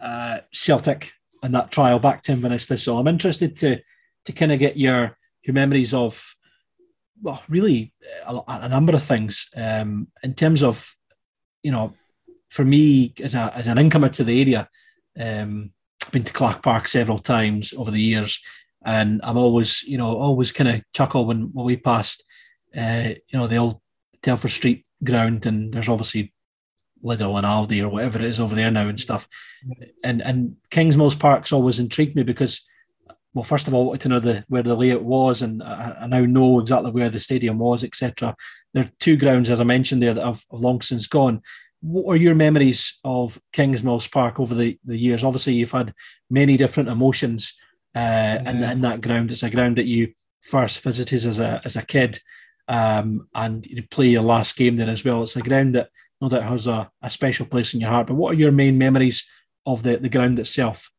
[0.01, 3.81] uh, Celtic and that trial back to Inverness so I'm interested to
[4.25, 6.35] to kind of get your your memories of
[7.23, 7.93] well, really
[8.27, 10.97] a, a number of things um, in terms of
[11.67, 11.93] you know,
[12.49, 14.69] for me as a as an incomer to the area,
[15.19, 15.71] um,
[16.11, 18.41] been to Clach Park several times over the years,
[18.85, 22.25] and I'm always you know always kind of chuckle when, when we passed,
[22.77, 23.81] uh, you know, the old
[24.23, 26.33] Telford Street ground, and there's obviously
[27.05, 29.29] Lidl and Aldi or whatever it is over there now and stuff.
[30.03, 32.67] And and Kingsmills Park's always intrigued me because,
[33.35, 35.97] well, first of all, I wanted to know the where the layout was, and I,
[36.01, 38.35] I now know exactly where the stadium was, etc.
[38.73, 41.43] There are two grounds, as I mentioned there, that have, have long since gone.
[41.81, 45.23] What are your memories of Kingsmills Park over the, the years?
[45.23, 45.95] Obviously, you've had
[46.31, 47.55] many different emotions
[47.95, 48.51] uh, yeah.
[48.51, 49.31] in, in that ground.
[49.31, 50.13] It's a ground that you
[50.43, 52.19] first visited as a as a kid,
[52.69, 55.23] um, and you play your last game there as well.
[55.23, 58.07] It's a ground that no doubt has a, a special place in your heart.
[58.07, 59.25] But what are your main memories
[59.67, 60.91] of the, the ground itself?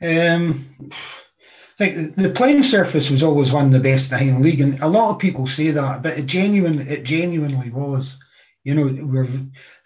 [0.00, 4.44] Um, I think the playing surface was always one of the best in the Highland
[4.44, 8.18] League, and a lot of people say that, but it genuine it genuinely was.
[8.64, 9.28] You know, we're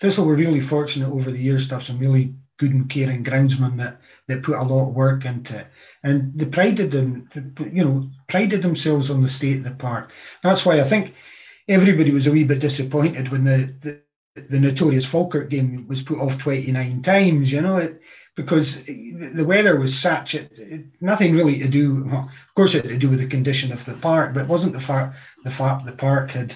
[0.01, 3.77] Thistle were really fortunate over the years to have some really good and caring groundsmen
[3.79, 5.67] that that put a lot of work into it,
[6.03, 7.29] and they prided them,
[7.73, 10.12] you know, prided themselves on the state of the park.
[10.43, 11.15] That's why I think
[11.69, 14.01] everybody was a wee bit disappointed when the, the
[14.49, 18.01] the notorious Falkirk game was put off 29 times, you know, it,
[18.35, 22.85] because the weather was such, it, it, nothing really to do, well, of course it
[22.85, 25.51] had to do with the condition of the park, but it wasn't the fact the
[25.51, 26.55] fact the park had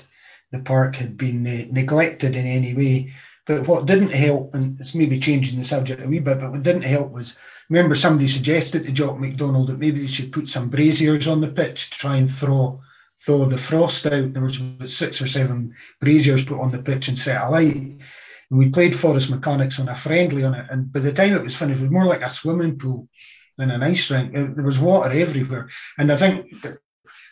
[0.52, 3.12] the park had been uh, neglected in any way.
[3.46, 6.62] But what didn't help, and it's maybe changing the subject a wee bit, but what
[6.62, 7.36] didn't help was
[7.68, 11.48] remember somebody suggested to Jock McDonald that maybe they should put some braziers on the
[11.48, 12.80] pitch to try and throw
[13.20, 14.32] thaw the frost out.
[14.32, 17.74] There was six or seven braziers put on the pitch and set alight.
[17.74, 20.66] And we played Forres Mechanics on a friendly on it.
[20.70, 23.08] And by the time it was finished, it was more like a swimming pool
[23.58, 24.32] than an ice rink.
[24.32, 25.68] There was water everywhere.
[25.98, 26.52] And I think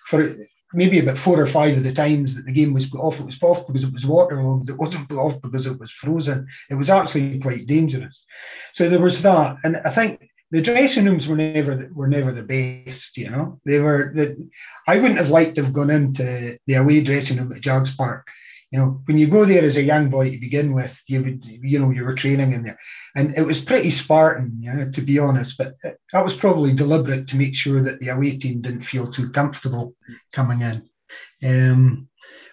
[0.06, 0.36] for
[0.72, 3.26] maybe about four or five of the times that the game was put off, it
[3.26, 4.68] was put off because it was waterlogged.
[4.68, 6.46] It wasn't put off because it was frozen.
[6.70, 8.24] It was actually quite dangerous.
[8.72, 9.56] So there was that.
[9.64, 13.16] And I think the dressing rooms were never were never the best.
[13.16, 14.12] You know, they were.
[14.14, 14.48] The,
[14.86, 18.28] I wouldn't have liked to have gone into the away dressing room at Jags Park.
[18.70, 21.44] You know, when you go there as a young boy to begin with, you would,
[21.44, 22.78] you know, you were training in there,
[23.16, 25.56] and it was pretty Spartan, you know, to be honest.
[25.56, 25.76] But
[26.12, 29.94] that was probably deliberate to make sure that the away team didn't feel too comfortable
[30.32, 30.88] coming in.
[31.42, 32.08] Um,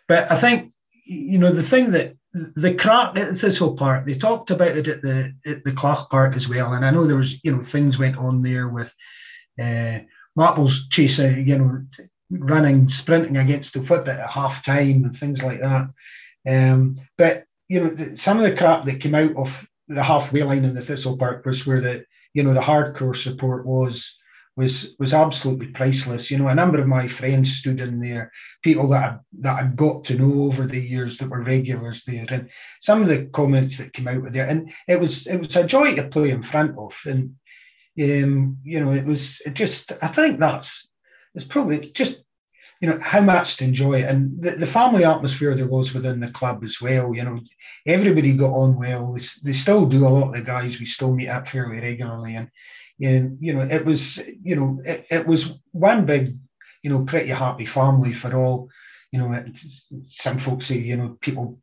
[0.08, 0.71] but I think,
[1.06, 4.88] you know, the thing that the crack at the Thistle Park, they talked about it
[4.88, 6.73] at the at the Clach Park as well.
[6.73, 8.93] And I know there was, you know, things went on there with
[9.62, 9.99] uh,
[10.38, 11.86] Marples chasing, you know,
[12.29, 15.89] running, sprinting against the whip at half time and things like that.
[16.47, 20.65] Um, but you know, some of the crap that came out of the halfway line
[20.65, 24.17] in the Thistle Park was where the you know the hardcore support was
[24.55, 26.31] was was absolutely priceless.
[26.31, 28.31] You know, a number of my friends stood in there,
[28.63, 32.25] people that I, that I got to know over the years that were regulars there,
[32.29, 32.49] and
[32.81, 35.65] some of the comments that came out of there, and it was it was a
[35.65, 37.35] joy to play in front of, and
[38.01, 40.89] um, you know, it was it just I think that's
[41.36, 42.24] it's probably just
[42.82, 46.19] you know how much to enjoy it, and the, the family atmosphere there was within
[46.19, 47.13] the club as well.
[47.13, 47.39] You know,
[47.86, 49.13] everybody got on well.
[49.13, 50.08] They, they still do.
[50.08, 52.50] A lot of the guys we still meet up fairly regularly, and
[53.02, 56.38] and you know it was you know it, it was one big
[56.84, 58.69] you know pretty happy family for all
[59.12, 59.43] you know
[60.10, 61.60] some folks say you know people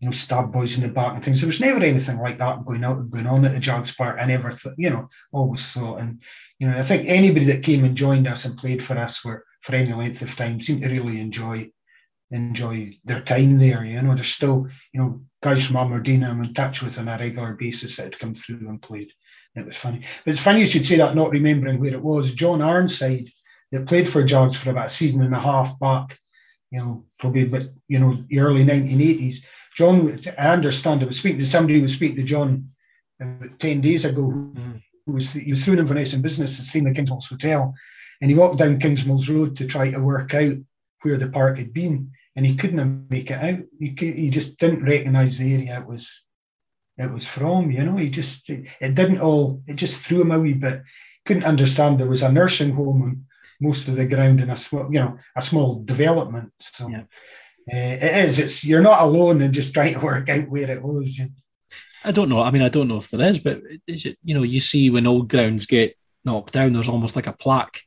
[0.00, 2.64] you know stab boys in the back and things there was never anything like that
[2.64, 6.00] going out going on at the Jags Park I never th- you know always thought
[6.00, 6.20] and
[6.58, 9.44] you know I think anybody that came and joined us and played for us were
[9.62, 11.70] for any length of time seemed to really enjoy
[12.30, 13.84] enjoy their time there.
[13.84, 17.18] You know, there's still, you know, guys from Aberdeen I'm in touch with on a
[17.18, 19.12] regular basis that had come through and played.
[19.54, 20.04] And It was funny.
[20.24, 22.34] But it's funny you should say that, not remembering where it was.
[22.34, 23.30] John Ironside,
[23.72, 26.18] that played for Jags for about a season and a half back,
[26.70, 29.36] you know, probably but you know, the early 1980s.
[29.76, 32.70] John, I understand, I was speaking to somebody who was speaking to John
[33.20, 34.76] about 10 days ago, mm-hmm.
[35.06, 37.74] Was, he was through an Inverness in business and seen the Kingsmills Hotel.
[38.20, 40.56] And he walked down Kingsmills Road to try to work out
[41.02, 42.12] where the park had been.
[42.34, 43.64] And he couldn't make it out.
[43.78, 46.24] He, he just didn't recognise the area it was
[46.98, 47.70] it was from.
[47.70, 49.62] You know, he just it, it didn't all.
[49.66, 50.82] It just threw him a wee bit.
[51.24, 53.24] Couldn't understand there was a nursing home and
[53.60, 56.52] most of the ground in a small, you know, a small development.
[56.60, 57.04] So yeah.
[57.72, 58.38] uh, it is.
[58.38, 61.18] It's you're not alone in just trying to work out where it was.
[61.18, 61.30] You know?
[62.06, 62.40] I don't know.
[62.40, 64.18] I mean, I don't know if there is, but is it?
[64.24, 67.82] You know, you see when old grounds get knocked down, there's almost like a plaque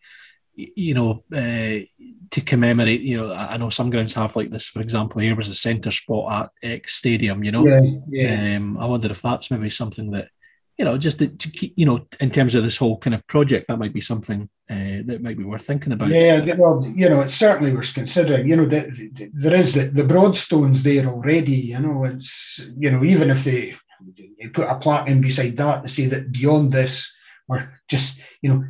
[0.75, 1.85] you know, uh,
[2.31, 5.47] to commemorate, you know, I know some grounds have like this, for example, here was
[5.47, 7.65] a centre spot at X Stadium, you know.
[7.65, 8.57] Yeah, yeah.
[8.57, 10.29] Um, I wonder if that's maybe something that,
[10.77, 13.25] you know, just to, to keep, you know, in terms of this whole kind of
[13.27, 16.09] project, that might be something uh, that might be worth thinking about.
[16.09, 18.47] Yeah, well, you know, it certainly was considering.
[18.47, 18.87] You know, that
[19.33, 21.55] there is the, the broadstones there already.
[21.55, 23.75] You know, it's you know, even if they
[24.15, 27.11] you put a plaque in beside that to say that beyond this,
[27.47, 28.63] or just you know,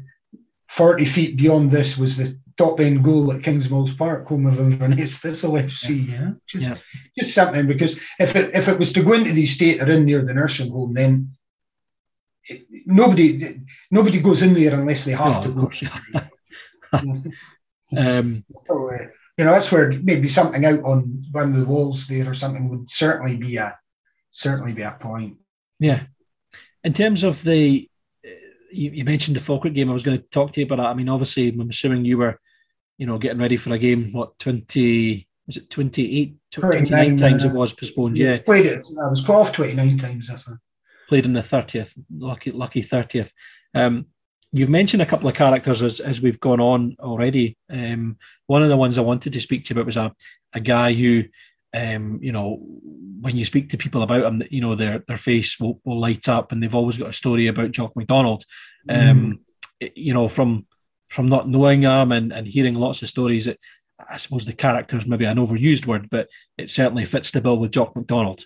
[0.69, 5.17] forty feet beyond this was the top end goal at Kingsmills Park, home of Inverness
[5.17, 6.09] Thistle FC.
[6.09, 6.77] Yeah, just Yeah.
[7.17, 10.05] just something because if it if it was to go into the state or in
[10.05, 11.31] near the nursing home, then
[12.45, 13.59] it, nobody
[13.91, 15.61] nobody goes in there unless they have No, to of go.
[15.61, 15.83] course.
[17.97, 19.07] um, So, uh,
[19.37, 22.67] you know, that's where maybe something out on one of the walls there or something
[22.69, 23.77] would certainly be a
[24.31, 25.37] certainly be a point.
[25.79, 26.03] Yeah.
[26.83, 27.89] In terms of the,
[28.71, 29.89] you, you mentioned the Falkirk game.
[29.89, 30.89] I was going to talk to you about that.
[30.89, 32.39] I mean, obviously, I'm assuming you were,
[32.97, 34.11] you know, getting ready for a game.
[34.11, 35.27] What twenty?
[35.47, 38.19] Was it 28, 29 29, times it was postponed?
[38.19, 38.87] Yeah, Played it.
[39.01, 40.29] I was 12, 29 times.
[40.29, 40.59] I think.
[41.07, 41.97] played in the thirtieth.
[42.15, 43.33] Lucky, lucky thirtieth.
[43.73, 44.05] Um,
[44.51, 47.57] you've mentioned a couple of characters as, as we've gone on already.
[47.69, 50.13] Um, one of the ones I wanted to speak to you about was a,
[50.53, 51.23] a guy who,
[51.73, 52.59] um, you know,
[53.21, 56.27] when you speak to people about him, you know, their their face will, will light
[56.29, 58.43] up, and they've always got a story about Jock McDonald.
[58.89, 59.39] Um,
[59.79, 60.65] it- you know, from
[61.07, 63.59] from not knowing him and, and hearing lots of stories, it,
[64.09, 67.57] I suppose the character is maybe an overused word, but it certainly fits the bill
[67.57, 68.41] with Jock McDonald.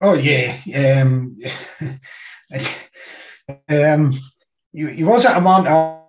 [0.00, 0.56] Oh yeah.
[0.74, 1.38] Um,
[3.68, 4.12] um,
[4.72, 5.66] he, he wasn't a man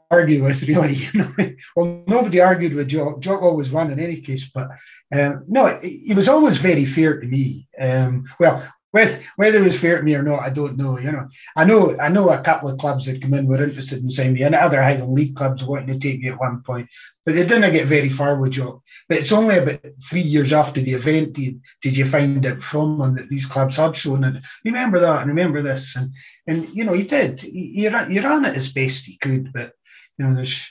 [0.10, 0.96] argue with, really.
[0.96, 1.34] You know,
[1.76, 3.20] well, nobody argued with Jock.
[3.20, 4.70] Jock always won in any case, but
[5.16, 7.68] um, no, he was always very fair to me.
[7.80, 10.98] Um, well, whether, whether it was fair to me or not, I don't know.
[10.98, 14.02] You know, I know I know a couple of clubs that come in were interested
[14.02, 16.90] in signing me, and other Highland League clubs wanting to take me at one point,
[17.26, 18.82] but they didn't get very far with Jock.
[19.10, 23.02] But it's only about three years after the event did, did you find out from
[23.02, 24.42] him that these clubs had shown it.
[24.64, 26.12] Remember that and remember this, and
[26.48, 27.42] and you know he did.
[27.42, 29.74] He, he, ran, he ran it as best he could, but
[30.18, 30.66] you know there's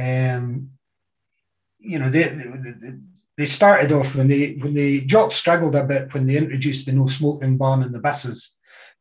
[0.00, 0.70] um,
[1.78, 2.94] you know they, they
[3.38, 6.92] they started off when they when they Jock struggled a bit when they introduced the
[6.92, 8.52] no smoking ban in the buses.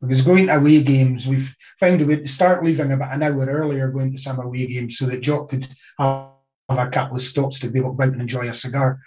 [0.02, 3.46] Because going to away games, we've found a way to start leaving about an hour
[3.46, 5.68] earlier going to some away games so that Jock could
[6.00, 6.32] have
[6.70, 9.00] a couple of stops to be able to go out and enjoy a cigar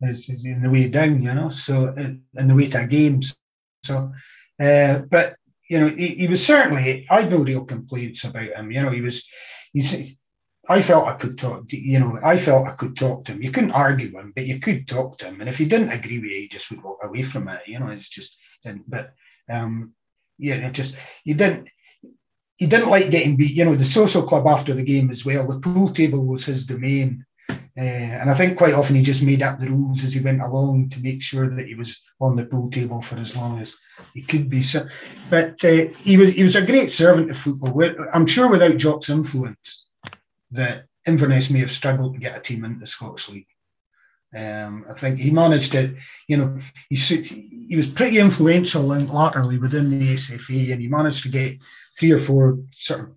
[0.00, 3.36] in the way down, you know, so in in the way to games.
[3.84, 4.12] So,
[4.60, 5.36] uh, but
[5.68, 7.06] you know, he, he was certainly.
[7.08, 8.72] I had no real complaints about him.
[8.72, 9.24] You know, he was.
[9.72, 10.16] He's.
[10.70, 11.68] I felt I could talk.
[11.68, 13.42] to- You know, I felt I could talk to him.
[13.42, 15.40] You couldn't argue with him, but you could talk to him.
[15.40, 17.62] And if you didn't agree with you, you just would walk away from it.
[17.66, 18.36] You know, it's just.
[18.64, 19.12] And but
[19.50, 19.92] um,
[20.38, 21.68] yeah, it just you didn't.
[22.56, 23.56] He didn't like getting beat.
[23.56, 25.46] You know, the social club after the game as well.
[25.46, 27.24] The pool table was his domain.
[27.78, 27.82] Uh,
[28.20, 30.90] and I think quite often he just made up the rules as he went along
[30.90, 33.74] to make sure that he was on the pool table for as long as
[34.12, 34.62] he could be.
[34.62, 34.86] So,
[35.30, 37.82] but uh, he was he was a great servant of football.
[38.12, 39.86] I'm sure without Jock's influence,
[40.52, 43.46] that Inverness may have struggled to get a team into the Scottish League.
[44.36, 45.96] Um, I think he managed it.
[46.28, 51.24] You know, he he was pretty influential in latterly within the SFA, and he managed
[51.24, 51.58] to get
[51.98, 53.08] three or four sort of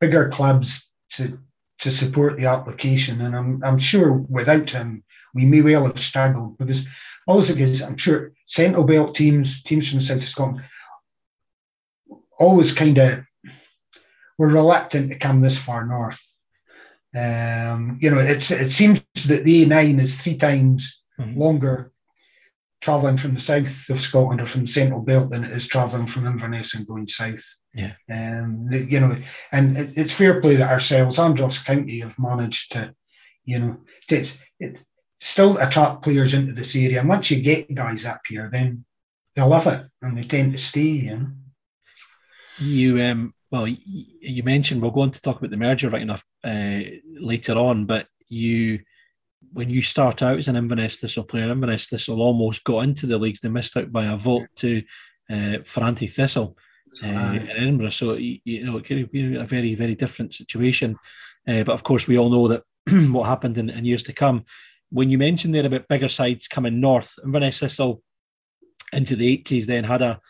[0.00, 1.38] bigger clubs to
[1.80, 3.20] to support the application.
[3.20, 5.04] And I'm I'm sure without him,
[5.34, 6.86] we may well have struggled because
[7.26, 10.64] also because I'm sure Central Belt teams, teams from the south of Scotland,
[12.38, 13.20] always kind of
[14.38, 16.20] were reluctant to come this far north.
[17.14, 21.36] Um, you know, it's it seems that the A9 is three times Mhm.
[21.36, 21.92] longer
[22.80, 26.06] travelling from the south of Scotland or from the central belt than it is travelling
[26.06, 27.44] from Inverness and going south.
[27.72, 27.94] Yeah.
[28.10, 29.16] Um, you know,
[29.52, 32.94] and it, it's fair play that ourselves and Ross County have managed to,
[33.44, 33.76] you know,
[34.08, 34.80] it's it
[35.20, 37.00] still attract players into this area.
[37.00, 38.84] And once you get guys up here, then
[39.34, 41.28] they love it and they tend to stay, you know.
[42.60, 46.24] You um well you mentioned we'll go on to talk about the merger right enough
[46.42, 46.80] uh,
[47.20, 48.80] later on, but you
[49.52, 53.16] when you start out as an Inverness Thistle player, Inverness Thistle almost got into the
[53.16, 53.40] leagues.
[53.40, 54.82] They missed out by a vote to
[55.30, 56.58] uh, Ferranti Thistle
[57.04, 57.90] uh, in Edinburgh.
[57.90, 60.96] So you, know it could have been a very very different situation.
[61.46, 62.64] Uh, but of course, we all know that
[63.12, 64.46] what happened in, in years to come.
[64.90, 68.02] When you mentioned there about bigger sides coming north, Inverness Thistle
[68.92, 70.20] into the eighties then had a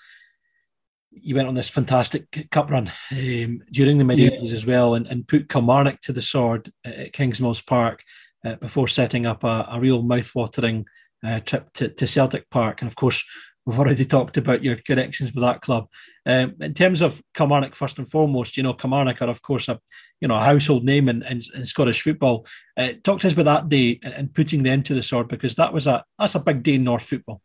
[1.16, 5.06] you went on this fantastic cup run um, during the mid 80s as well and,
[5.06, 8.02] and put Kilmarnock to the sword at Kingsmills Park
[8.44, 10.86] uh, before setting up a, a real mouth-watering
[11.24, 12.82] uh, trip to, to Celtic Park.
[12.82, 13.24] And of course,
[13.64, 15.88] we've already talked about your connections with that club.
[16.26, 19.80] Um, in terms of Kilmarnock, first and foremost, you know, Kilmarnock are, of course, a
[20.20, 22.46] you know a household name in, in, in Scottish football.
[22.76, 25.72] Uh, talk to us about that day and putting them to the sword because that
[25.72, 27.40] was a that's a big day in North football.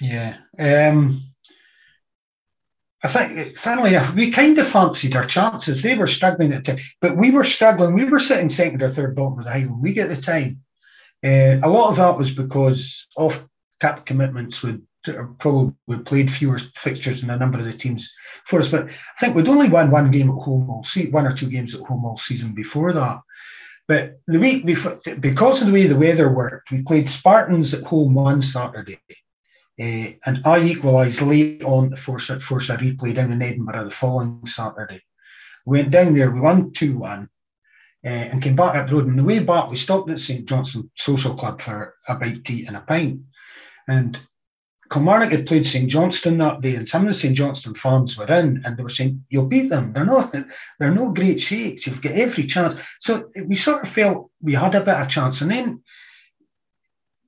[0.00, 0.38] Yeah.
[0.58, 1.22] Um,
[3.02, 5.80] I think finally we kind of fancied our chances.
[5.80, 7.94] They were struggling at the time, but we were struggling.
[7.94, 10.62] We were sitting second or third bottom of the Highland League at the time.
[11.24, 13.46] Uh, a lot of that was because off
[13.80, 14.82] cap commitments would
[15.38, 15.74] probably
[16.04, 18.12] played fewer fixtures than a number of the teams
[18.44, 18.68] for us.
[18.68, 21.48] But I think we'd only won one game at home all season, one or two
[21.48, 23.20] games at home all season before that.
[23.88, 27.82] But the week before, because of the way the weather worked, we played Spartans at
[27.82, 29.00] home one Saturday.
[29.80, 34.42] Uh, and I equalised late on for, force a replay down in Edinburgh the following
[34.46, 35.02] Saturday.
[35.64, 37.28] We went down there, we won 2 1
[38.04, 39.06] uh, and came back up the road.
[39.06, 42.52] And the way back, we stopped at St Johnstone Social Club for a bite to
[42.52, 43.20] eat and a pint.
[43.88, 44.18] And
[44.90, 48.26] Kilmarnock had played St Johnstone that day, and some of the St Johnstone fans were
[48.26, 49.92] in, and they were saying, "You'll beat them.
[49.92, 50.34] They're not.
[50.78, 51.86] They're no great shakes.
[51.86, 55.40] You've got every chance." So we sort of felt we had a bit of chance,
[55.40, 55.82] and then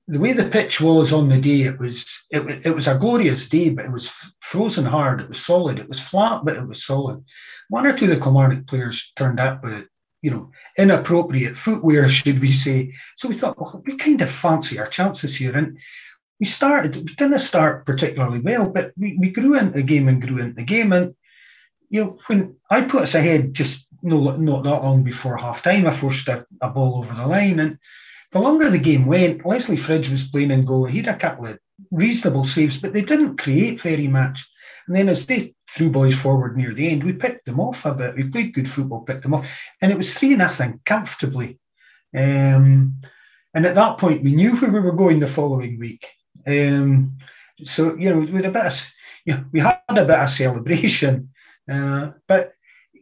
[0.07, 3.47] the way the pitch was on the day, it was it, it was a glorious
[3.47, 5.21] day, but it was frozen hard.
[5.21, 5.79] It was solid.
[5.79, 7.23] It was flat, but it was solid.
[7.69, 9.85] One or two of the Kilmarnock players turned up with
[10.21, 12.93] you know inappropriate footwear, should we say?
[13.15, 15.77] So we thought, well, we kind of fancy our chances here, and
[16.43, 20.21] we started, we didn't start particularly well, but we, we grew into the game and
[20.21, 20.91] grew into the game.
[20.91, 21.15] And,
[21.89, 25.87] you know, when I put us ahead just no, not that long before half time,
[25.87, 27.61] I forced a, a ball over the line.
[27.61, 27.77] And
[28.33, 30.85] the longer the game went, Leslie Fridge was playing in goal.
[30.85, 31.59] He had a couple of
[31.91, 34.49] reasonable saves, but they didn't create very much.
[34.87, 37.93] And then as they threw boys forward near the end, we picked them off a
[37.93, 38.15] bit.
[38.15, 39.47] We played good football, picked them off.
[39.81, 41.59] And it was 3 nothing comfortably.
[42.15, 42.95] Um,
[43.53, 46.07] and at that point, we knew where we were going the following week.
[46.45, 47.17] Um,
[47.63, 48.91] so you know, we had a bit of,
[49.25, 51.29] you know, we had a bit of celebration,
[51.71, 52.53] uh, but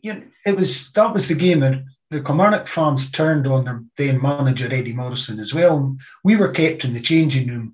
[0.02, 1.64] you know, it was that was the game
[2.12, 5.96] the Kilmarnock fans turned on their then manager Eddie Morrison as well.
[6.26, 7.74] We were kept in the changing room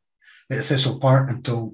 [0.52, 1.74] at Thistle Park until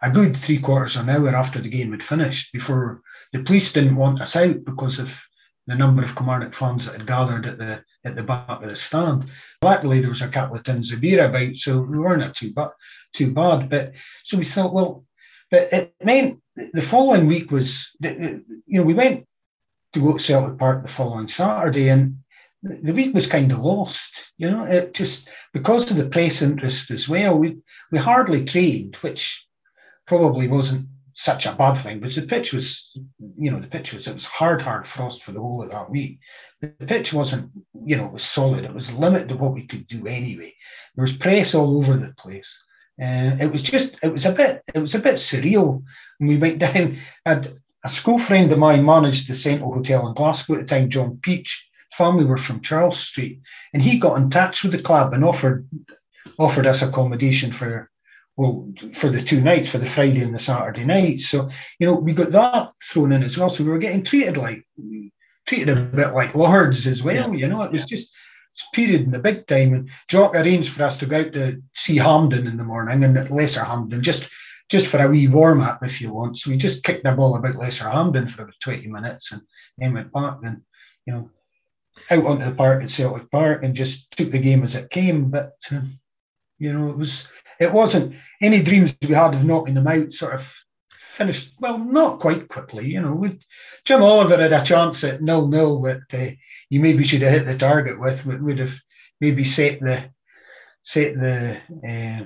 [0.00, 3.02] a good three quarters of an hour after the game had finished before
[3.32, 5.20] the police didn't want us out because of
[5.66, 8.76] the number of Kilmarnock fans that had gathered at the at the back of the
[8.76, 9.28] stand.
[9.62, 12.68] Luckily, there was a couple of tins of beer about, so we weren't too bad.
[13.14, 13.92] Too bad, but
[14.24, 15.04] so we thought, well,
[15.50, 19.26] but it meant the following week was, you know, we went
[19.96, 22.18] to go to Celtic Park the following Saturday, and
[22.62, 24.12] the week was kind of lost.
[24.38, 27.36] You know, it just because of the press interest as well.
[27.38, 27.58] We
[27.90, 29.46] we hardly trained, which
[30.06, 32.90] probably wasn't such a bad thing because the pitch was,
[33.38, 35.90] you know, the pitch was, it was hard, hard frost for the whole of that
[35.90, 36.20] week.
[36.60, 37.50] The pitch wasn't,
[37.84, 38.64] you know, it was solid.
[38.64, 40.54] It was limited to what we could do anyway.
[40.94, 42.54] There was press all over the place.
[43.00, 45.82] Uh, it was just, it was a bit, it was a bit surreal.
[46.20, 50.14] And we went down, had a school friend of mine managed the Central Hotel in
[50.14, 51.68] Glasgow at the time, John Peach.
[51.96, 53.40] Family were from Charles Street,
[53.72, 55.66] and he got in touch with the club and offered
[56.38, 57.90] offered us accommodation for
[58.36, 61.20] well, for the two nights, for the Friday and the Saturday night.
[61.20, 63.48] So, you know, we got that thrown in as well.
[63.48, 64.66] So we were getting treated like
[65.46, 67.32] treated a bit like lords as well.
[67.32, 67.38] Yeah.
[67.38, 68.12] You know, it was just
[68.74, 69.72] period in the big time.
[69.72, 73.16] And Jock arranged for us to go out to see Hampden in the morning and
[73.16, 74.28] at Lesser Hampden, just
[74.68, 76.38] just for a wee warm up if you want.
[76.38, 79.42] So we just kicked the ball about Lesser Hampden for about 20 minutes and
[79.78, 80.62] then went back and,
[81.06, 81.30] you know,
[82.10, 85.30] out onto the park at Celtic Park and just took the game as it came.
[85.30, 85.82] But, uh,
[86.58, 87.26] you know, it was
[87.58, 90.52] it wasn't any dreams we had of knocking them out sort of
[91.16, 93.38] finished well not quite quickly you know we,
[93.84, 96.30] jim oliver had a chance at nil nil that uh,
[96.68, 98.74] you maybe should have hit the target with would have
[99.20, 100.04] maybe set the
[100.82, 101.56] set the
[101.88, 102.24] uh,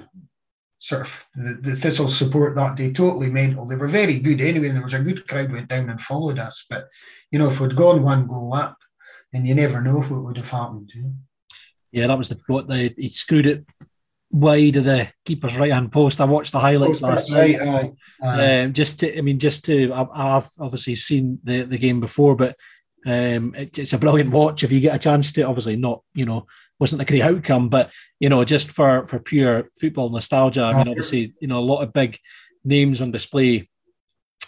[0.81, 4.68] sort of the, the thistle support that day totally mental they were very good anyway
[4.68, 6.89] and there was a good crowd went down and followed us but
[7.31, 8.78] you know if we'd gone one goal up
[9.33, 11.12] then you never know what would have happened you know?
[11.93, 13.64] yeah that was the what they he screwed it
[14.33, 16.20] wide of the keeper's right hand post.
[16.20, 17.61] I watched the highlights oh, last night.
[17.61, 17.93] Right,
[18.62, 22.37] um, just to, I mean, just to, I, have obviously seen the, the game before,
[22.37, 22.57] but
[23.07, 25.43] um, it, it's a brilliant watch if you get a chance to.
[25.43, 26.47] Obviously, not you know
[26.81, 30.64] wasn't a great outcome, but you know just for for pure football nostalgia.
[30.64, 32.18] I mean, obviously, you know a lot of big
[32.64, 33.68] names on display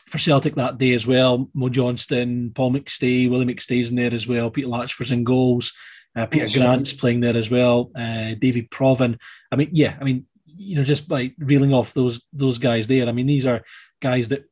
[0.09, 1.49] for Celtic that day as well.
[1.55, 4.51] Mo Johnston, Paul McStay, Willie McStay's in there as well.
[4.51, 5.72] Peter Latchford's in goals.
[6.14, 7.91] Uh, Peter Grant's playing there as well.
[7.97, 9.18] Uh, David Provan.
[9.51, 13.09] I mean, yeah, I mean, you know, just by reeling off those those guys there.
[13.09, 13.62] I mean, these are
[14.01, 14.45] guys that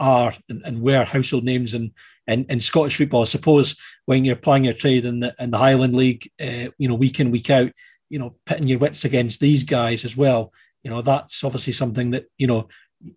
[0.00, 1.92] are and, and were household names in,
[2.26, 3.22] in, in Scottish football.
[3.22, 6.88] I suppose when you're playing your trade in the in the Highland League, uh, you
[6.88, 7.72] know, week in week out,
[8.10, 10.52] you know, pitting your wits against these guys as well.
[10.82, 12.68] You know, that's obviously something that you know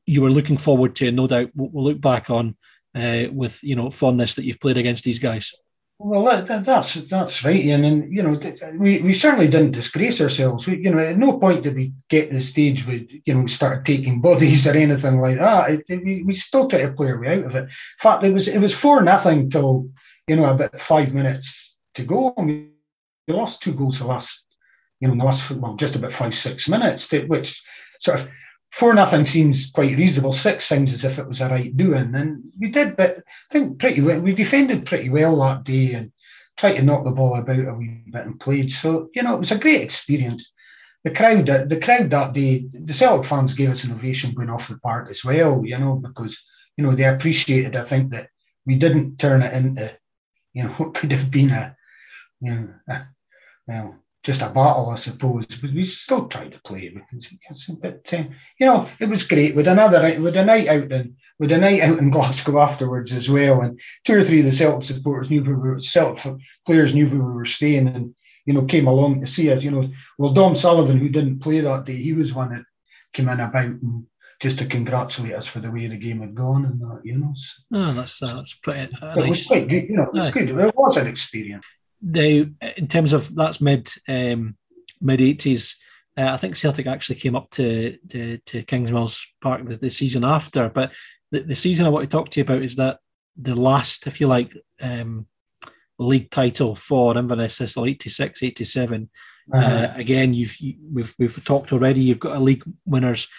[0.06, 2.56] you were looking forward to, and no doubt we'll look back on
[2.96, 5.54] uh, with you know fondness that you've played against these guys.
[5.98, 7.86] Well, that, that's that's right, Ian.
[7.86, 8.40] And you know,
[8.78, 10.68] we, we certainly didn't disgrace ourselves.
[10.68, 13.42] We, you know, at no point did we get to the stage where you know
[13.42, 15.70] we started taking bodies or anything like that.
[15.72, 17.64] It, it, we, we still try to play our way out of it.
[17.64, 17.70] In
[18.00, 19.90] fact, it was it was four nothing till
[20.28, 22.34] you know about five minutes to go.
[22.36, 24.44] And we lost two goals the last,
[25.00, 27.64] you know, in the last well, just about five six minutes, which
[28.02, 28.30] sort of
[28.76, 30.34] four nothing seems quite reasonable.
[30.34, 32.98] Six sounds as if it was a right doing, and we did.
[32.98, 34.20] But I think pretty well.
[34.20, 36.12] We defended pretty well that day and
[36.58, 38.72] tried to knock the ball about a wee bit and played.
[38.72, 40.52] So you know, it was a great experience.
[41.06, 44.50] The crowd, uh, the crowd that day, the Celtic fans gave us an ovation going
[44.50, 45.64] off the park as well.
[45.66, 46.38] You know, because
[46.76, 47.78] you know they appreciated.
[47.78, 48.28] I think that
[48.66, 49.98] we didn't turn it into,
[50.54, 51.78] you know, what could have been a,
[52.42, 53.08] you know, a,
[53.68, 53.96] well,
[54.26, 55.46] just a battle, I suppose.
[55.46, 57.80] But we still tried to play it.
[57.82, 58.24] But uh,
[58.60, 61.82] you know, it was great with another with a night out in with a night
[61.82, 63.62] out in Glasgow afterwards as well.
[63.62, 67.20] And two or three of the Celtic supporters knew we were Celtic players knew we
[67.20, 68.16] were staying and
[68.46, 69.64] you know came along to see us.
[69.64, 72.64] You know, well Dom Sullivan who didn't play that day, he was one that
[73.14, 74.08] came in about and
[74.42, 77.32] just to congratulate us for the way the game had gone and that, you know.
[77.36, 78.94] So, oh, that's uh, that's pretty.
[79.02, 80.04] Uh, it was quite good, you know.
[80.04, 80.50] It was good.
[80.50, 81.66] It was an experience
[82.02, 84.56] the in terms of that's mid um,
[85.02, 85.78] mid eighties.
[86.18, 90.24] Uh, I think Celtic actually came up to to, to Kingsmills Park the, the, season
[90.24, 90.94] after, but
[91.32, 93.00] the, the season I want to talk to you about is that
[93.36, 95.28] the last, if you like, um,
[96.00, 99.10] league title for Inverness Thistle 86 87.
[99.54, 99.66] Uh-huh.
[99.66, 102.02] Uh, again, you've you, we've we've talked already.
[102.02, 103.30] You've got a league winners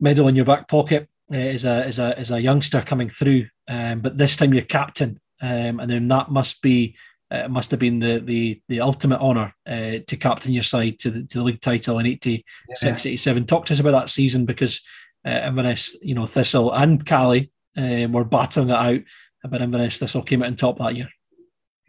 [0.00, 3.46] medal in your back pocket uh, as a as a as a youngster coming through,
[3.66, 6.96] um, but this time you're captain, um, and then that must be
[7.30, 11.10] it must have been the the the ultimate honour uh, to captain your side to
[11.10, 12.44] the, to the league title in 86
[12.82, 13.10] yeah.
[13.10, 14.82] 87 talk to us about that season because
[15.26, 19.00] uh, Inverness you know Thistle and Caley uh, were battling it out
[19.42, 21.08] but Inverness Thistle came out on top that year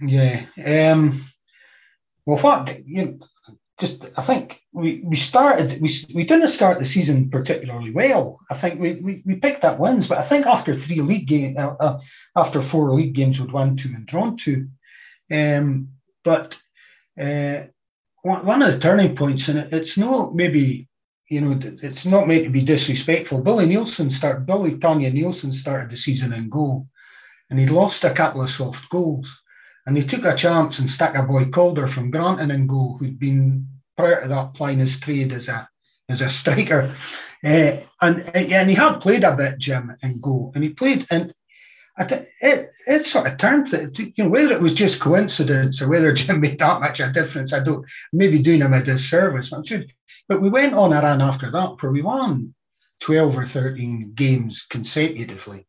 [0.02, 1.26] yeah um,
[2.26, 3.20] well what you know,
[3.80, 8.40] just I think we, we started we, we didn't start the season particularly well.
[8.50, 11.58] I think we, we, we picked up wins, but I think after three league games,
[11.60, 12.00] uh, uh,
[12.36, 14.68] after four league games, we'd won two and drawn two.
[15.32, 15.89] Um,
[16.23, 16.57] but
[17.19, 17.63] uh,
[18.21, 20.88] one of the turning points, and it, it's not maybe,
[21.30, 23.41] you know, it's not meant to be disrespectful.
[23.41, 26.88] Billy Nielsen started, Billy Tanya Nielsen started the season in goal,
[27.49, 29.41] and he lost a couple of soft goals.
[29.86, 33.17] And he took a chance and stuck a boy Calder from Grantown in goal, who'd
[33.17, 35.69] been prior to that playing his trade as a
[36.09, 36.93] as a striker.
[37.43, 40.51] Uh, and, and he had played a bit, Jim, in goal.
[40.55, 41.34] And he played, and
[42.06, 45.89] th- it it sort of turned to, you know whether it was just coincidence or
[45.89, 47.54] whether Jim made that much of a difference.
[47.54, 49.52] I don't maybe doing him a disservice.
[50.30, 52.54] But we went on a run after that where we won
[53.00, 55.68] twelve or thirteen games consecutively.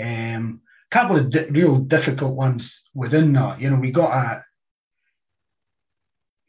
[0.00, 3.60] Um, a couple of di- real difficult ones within that.
[3.60, 4.44] You know, we got a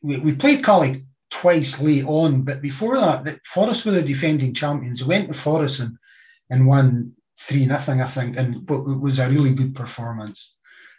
[0.02, 4.54] we, we played Caley twice late on, but before that, the Forres were the defending
[4.54, 5.02] champions.
[5.02, 5.98] We went to Forres and,
[6.50, 10.54] and won three nothing, I think, and but it was a really good performance.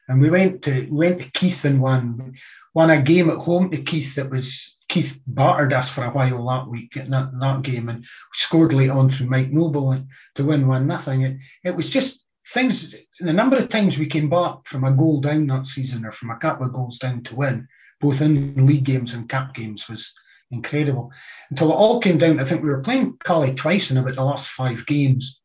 [0.09, 2.35] And we went to went to Keith and won
[2.75, 6.47] won a game at home to Keith that was Keith battered us for a while
[6.47, 10.67] that week in that, that game and scored late on through Mike Noble to win
[10.67, 11.23] one nothing.
[11.23, 12.95] It, it was just things.
[13.21, 16.31] The number of times we came back from a goal down that season or from
[16.31, 17.69] a couple of goals down to win,
[18.01, 20.13] both in league games and cup games, was
[20.51, 21.13] incredible.
[21.51, 24.25] Until it all came down, I think we were playing Caley twice in about the
[24.25, 25.40] last five games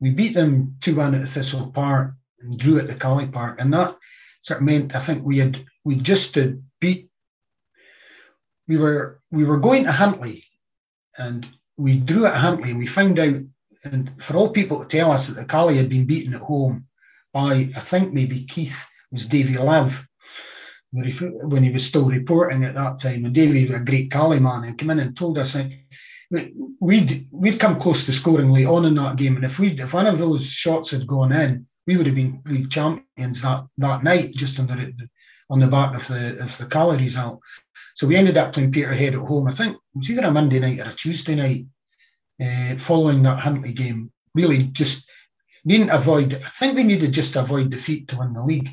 [0.00, 3.56] we beat them 2 1 at Thistle Park and drew at the Caley Park.
[3.60, 3.96] And that
[4.42, 7.10] sort of meant I think we had we just to beat
[8.66, 10.44] we were we were going to Huntly
[11.16, 11.46] and
[11.76, 13.36] we drew at Huntly and we found out
[13.84, 16.86] and for all people to tell us that the Caley had been beaten at home
[17.32, 18.76] by I think maybe Keith
[19.10, 20.04] was Davy Love
[20.90, 23.26] when he was still reporting at that time.
[23.26, 25.70] And Davy was a great Caley man and came in and told us that
[26.30, 29.92] we'd we'd come close to scoring late on in that game, and if we if
[29.92, 34.04] one of those shots had gone in, we would have been league champions that that
[34.04, 35.08] night, just on the
[35.50, 37.40] on the back of the of the Caley result.
[37.96, 39.48] So we ended up playing Peterhead at home.
[39.48, 41.66] I think it was either a Monday night or a Tuesday night.
[42.40, 45.08] Uh, following that Huntly game, really just
[45.66, 46.34] didn't avoid.
[46.34, 48.70] I think we needed just to avoid defeat to win the league,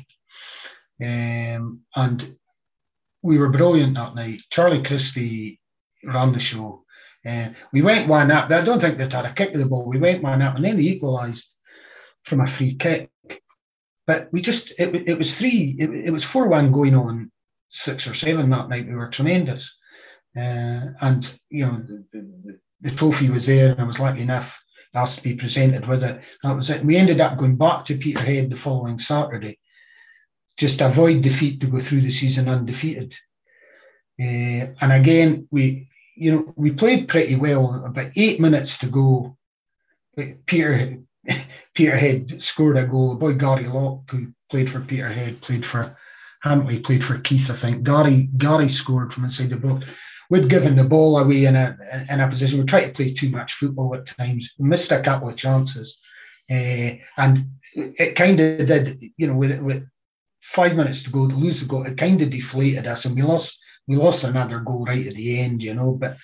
[1.02, 2.36] um, and
[3.22, 4.42] we were brilliant that night.
[4.50, 5.58] Charlie Christie
[6.04, 6.84] ran the show.
[7.26, 8.48] Uh, we went one up.
[8.48, 9.84] but I don't think they'd had a kick of the ball.
[9.84, 11.46] We went one up and then they equalised
[12.24, 13.10] from a free kick.
[14.06, 17.32] But we just, it, it was three, it, it was 4 1 going on
[17.70, 18.86] six or seven that night.
[18.86, 19.76] We were tremendous.
[20.36, 24.56] Uh, and, you know, the, the, trophy was there and I was lucky enough.
[24.94, 26.20] asked to be presented with it.
[26.42, 26.84] That was it.
[26.84, 29.58] We ended up going back to Peterhead the following Saturday,
[30.56, 33.14] just to avoid defeat to go through the season undefeated.
[34.20, 37.84] Uh, and again, we you know we played pretty well.
[37.84, 39.36] About eight minutes to go,
[40.46, 40.98] Peter
[41.74, 43.10] Peterhead scored a goal.
[43.10, 45.96] The boy Gary Locke, who played for Peterhead, played for
[46.42, 47.82] Huntly, played for Keith, I think.
[47.82, 49.86] Gary Gary scored from inside the box.
[50.30, 51.76] We'd given the ball away in a
[52.08, 52.58] in a position.
[52.58, 54.52] We tried to play too much football at times.
[54.58, 55.98] Missed a couple of chances,
[56.50, 59.02] uh, and it kind of did.
[59.16, 59.88] You know, with, with
[60.40, 63.22] five minutes to go to lose the goal, it kind of deflated us, and we
[63.22, 65.92] lost we lost another goal right at the end, you know.
[65.92, 66.16] But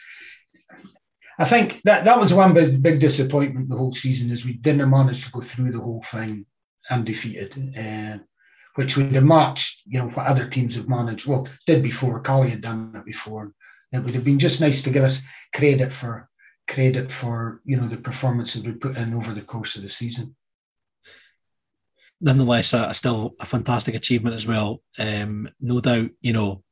[1.38, 4.90] I think that that was one big, big disappointment the whole season is we didn't
[4.90, 6.46] manage to go through the whole thing
[6.90, 8.18] undefeated, uh,
[8.74, 11.26] which would have matched, you know, what other teams have managed.
[11.26, 12.20] Well, did before.
[12.20, 13.52] Caley had done it before.
[13.92, 15.20] It would have been just nice to give us
[15.54, 16.28] credit for
[16.68, 20.34] credit for you know the performances we put in over the course of the season.
[22.20, 24.80] Nonetheless, uh, still a fantastic achievement as well.
[24.96, 26.62] Um, no doubt, you know,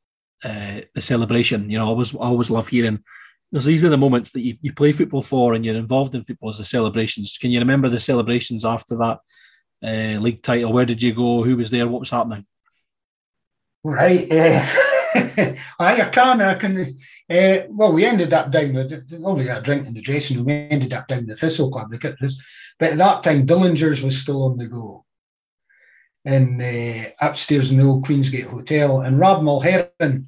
[0.43, 1.69] uh, the celebration.
[1.69, 3.03] You know, I always I always love hearing.
[3.51, 6.23] There's these are the moments that you, you play football for and you're involved in
[6.23, 7.37] football as the celebrations.
[7.39, 9.19] Can you remember the celebrations after that
[9.83, 10.71] uh, league title?
[10.71, 11.43] Where did you go?
[11.43, 11.87] Who was there?
[11.87, 12.45] What was happening?
[13.83, 14.67] Right.
[15.13, 16.39] Uh, I can.
[16.39, 16.97] I can.
[17.29, 20.45] Uh, well, we ended up down we got a drink in the dressing room.
[20.45, 22.39] We ended up down the Thistle Club, the Kitters.
[22.79, 25.05] But at that time, Dillinger's was still on the go
[26.25, 29.01] in uh, upstairs in the old Queensgate Hotel.
[29.01, 30.25] And Rob Mulheron,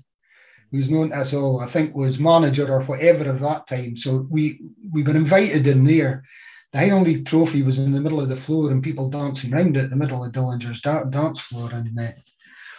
[0.74, 3.96] who's known as, all, I think was manager or whatever of that time.
[3.96, 4.60] So we
[4.92, 6.24] we were invited in there.
[6.72, 9.92] The Highland trophy was in the middle of the floor and people dancing around it,
[9.92, 11.70] the middle of Dillinger's da- dance floor.
[11.72, 12.12] And uh,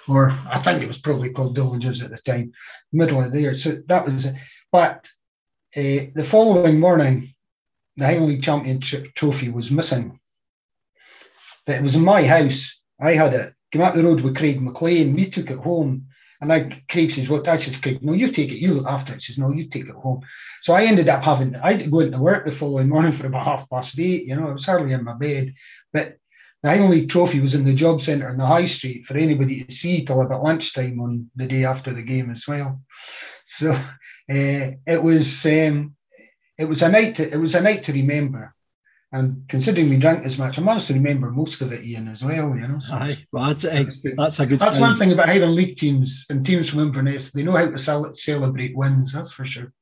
[0.08, 2.52] or I think it was probably called Dillinger's at the time,
[2.92, 3.54] middle of there.
[3.54, 4.34] So that was it.
[4.72, 5.08] But
[5.76, 7.32] uh, the following morning,
[7.96, 10.18] the Highland Championship trophy was missing.
[11.64, 13.54] But it was in my house I had it.
[13.70, 15.14] Came up the road with Craig McLean.
[15.14, 16.08] We took it home.
[16.44, 18.58] And I, Craig says, Well, I says, Craig, no, you take it.
[18.58, 19.22] You look after it.
[19.22, 20.20] He says, No, you take it home.
[20.60, 23.26] So I ended up having, I had to go into work the following morning for
[23.26, 24.26] about half past eight.
[24.26, 25.54] You know, I was hardly in my bed.
[25.90, 26.18] But
[26.62, 29.74] the only trophy was in the job centre in the high street for anybody to
[29.74, 32.82] see till about lunchtime on the day after the game as well.
[33.46, 33.78] So uh,
[34.28, 35.96] it was um,
[36.58, 38.53] it was a night to, it was a night to remember.
[39.14, 42.24] And considering we drank as much, I managed to remember most of it, Ian, as
[42.24, 42.48] well.
[42.56, 43.86] You know, so Aye, well, that's a,
[44.16, 44.58] that's a good.
[44.58, 44.80] That's sign.
[44.80, 48.76] one thing about Highland League teams and teams from Inverness; they know how to celebrate
[48.76, 49.12] wins.
[49.12, 49.72] That's for sure.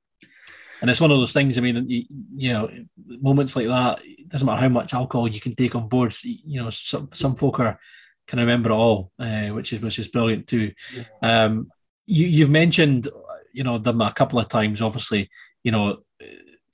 [0.82, 1.56] And it's one of those things.
[1.56, 2.04] I mean, you,
[2.36, 2.68] you know,
[3.06, 4.00] moments like that.
[4.04, 6.14] It doesn't matter how much alcohol you can take on board.
[6.22, 7.80] You know, some some folk are
[8.26, 10.72] can remember it all, uh, which is which is brilliant too.
[10.94, 11.44] Yeah.
[11.44, 11.70] Um,
[12.04, 13.08] you you've mentioned,
[13.54, 14.82] you know, them a couple of times.
[14.82, 15.30] Obviously,
[15.62, 16.02] you know,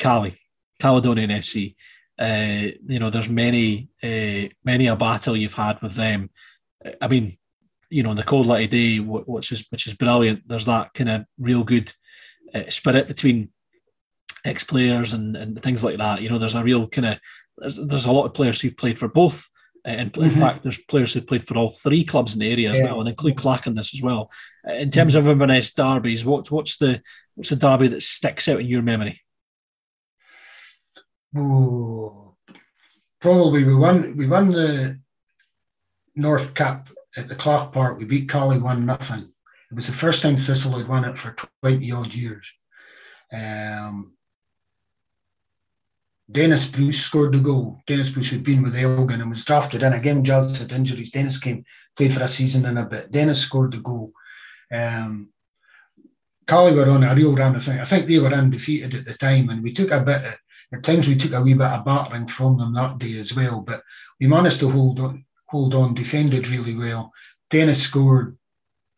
[0.00, 0.34] Caley,
[0.80, 1.76] Caledonian FC.
[2.18, 6.30] Uh, you know, there's many, uh, many a battle you've had with them.
[7.00, 7.36] I mean,
[7.90, 10.46] you know, in the cold light of day, which is which is brilliant.
[10.46, 11.92] There's that kind of real good
[12.54, 13.50] uh, spirit between
[14.44, 16.22] ex players and, and things like that.
[16.22, 17.18] You know, there's a real kind of
[17.56, 19.48] there's, there's a lot of players who've played for both.
[19.84, 20.38] And in mm-hmm.
[20.38, 22.86] fact, there's players who've played for all three clubs in the area as yeah.
[22.86, 24.30] well, and include Clach in this as well.
[24.68, 25.26] In terms mm-hmm.
[25.26, 27.00] of Inverness derbies, what, what's the
[27.36, 29.22] what's the derby that sticks out in your memory?
[31.34, 32.34] Probably
[33.64, 34.16] we won.
[34.16, 34.98] We won the
[36.14, 37.98] North Cup at the Clach Park.
[37.98, 39.32] We beat Caley one nothing.
[39.70, 42.50] It was the first time Thistle had won it for twenty odd years.
[43.32, 44.12] Um,
[46.30, 47.80] Dennis Bruce scored the goal.
[47.86, 49.92] Dennis Bruce had been with Elgin and was drafted in.
[49.92, 51.10] Again, Giles had injuries.
[51.10, 51.64] Dennis came,
[51.96, 53.10] played for a season and a bit.
[53.10, 54.12] Dennis scored the goal.
[54.74, 55.30] Um,
[56.46, 57.56] Caley were on a real run.
[57.56, 57.80] I think.
[57.80, 60.24] I think they were undefeated at the time, and we took a bit.
[60.24, 60.34] Of,
[60.72, 63.60] at times we took a wee bit of battering from them that day as well,
[63.60, 63.82] but
[64.20, 67.12] we managed to hold on, hold on, defended really well.
[67.50, 68.36] Dennis scored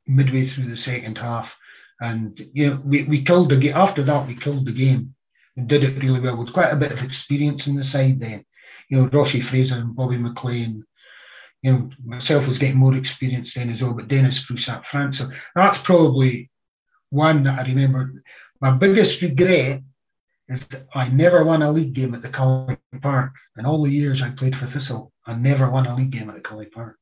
[0.06, 1.56] midway through the second half,
[2.00, 3.76] and you know we, we killed the game.
[3.76, 5.14] After that, we killed the game
[5.56, 8.18] and did it really well with quite a bit of experience in the side.
[8.18, 8.44] Then,
[8.88, 10.84] you know, Roshy Fraser and Bobby McLean.
[11.62, 15.14] You know, myself was getting more experience then as well, but Dennis up front.
[15.14, 16.50] So that's probably
[17.10, 18.22] one that I remember.
[18.60, 19.82] My biggest regret
[20.50, 23.32] is I never won a league game at the Cully Park.
[23.56, 26.34] In all the years I played for Thistle, I never won a league game at
[26.34, 26.98] the Cully Park.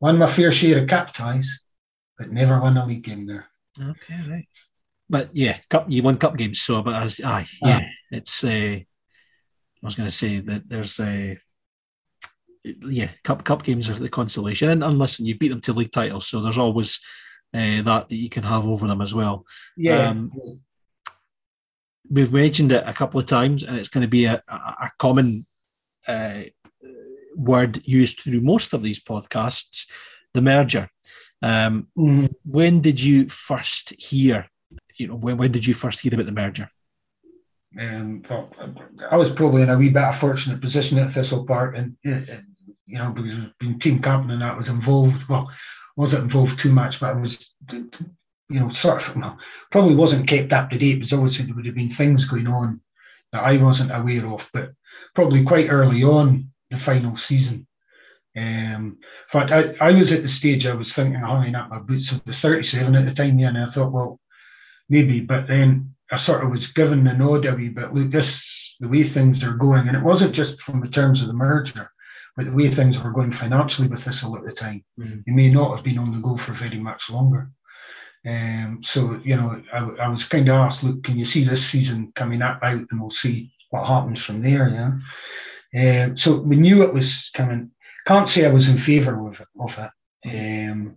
[0.00, 1.62] Won my fair share of cup ties,
[2.18, 3.46] but never won a league game there.
[3.80, 4.48] Okay, right.
[5.08, 7.88] But yeah, cup you won cup games, so but as aye, yeah, ah.
[8.10, 8.44] it's.
[8.44, 8.78] Uh,
[9.82, 11.32] I was going to say that there's a.
[11.32, 11.34] Uh,
[12.86, 15.92] yeah, cup cup games are the consolation, and, and listen, you beat them to league
[15.92, 17.00] titles, so there's always
[17.54, 19.46] uh, that that you can have over them as well.
[19.76, 20.10] Yeah.
[20.10, 20.30] Um,
[22.08, 24.90] we've mentioned it a couple of times, and it's going to be a, a, a
[24.98, 25.46] common
[26.06, 26.42] uh,
[27.34, 29.86] word used through most of these podcasts:
[30.34, 30.88] the merger.
[31.42, 32.32] Um, mm.
[32.44, 34.48] When did you first hear?
[34.96, 36.68] You know, when, when did you first hear about the merger?
[37.78, 38.50] Um, well,
[39.10, 42.96] I was probably in a wee bit of fortunate position at Thistle Park, and you
[42.98, 45.28] know, because being team captain and that was involved.
[45.28, 45.50] Well,
[45.96, 47.54] wasn't involved too much, but I was,
[48.50, 49.38] you know, sort of well,
[49.70, 50.94] probably wasn't kept up to date.
[50.94, 52.80] Because obviously there would have been things going on
[53.32, 54.72] that I wasn't aware of, but
[55.14, 57.66] probably quite early on the final season.
[58.36, 61.70] Um, in fact, I, I was at the stage I was thinking of hanging up
[61.70, 62.12] my boots.
[62.12, 64.20] I was 37 at the time, yeah, and I thought, well,
[64.88, 67.92] maybe, but then I sort of was given the nod a wee bit.
[67.92, 71.26] Look, this the way things are going, and it wasn't just from the terms of
[71.26, 71.90] the merger,
[72.36, 74.82] but the way things were going financially with Thistle at the time.
[74.98, 75.20] Mm-hmm.
[75.26, 77.50] They may not have been on the go for very much longer.
[78.26, 81.66] Um, so you know, I, I was kind of asked, look, can you see this
[81.66, 84.68] season coming up out, and we'll see what happens from there.
[84.68, 86.04] Yeah.
[86.04, 87.70] Um, so we knew it was coming.
[88.06, 89.78] Can't say I was in favour of it, of
[90.24, 90.96] it um,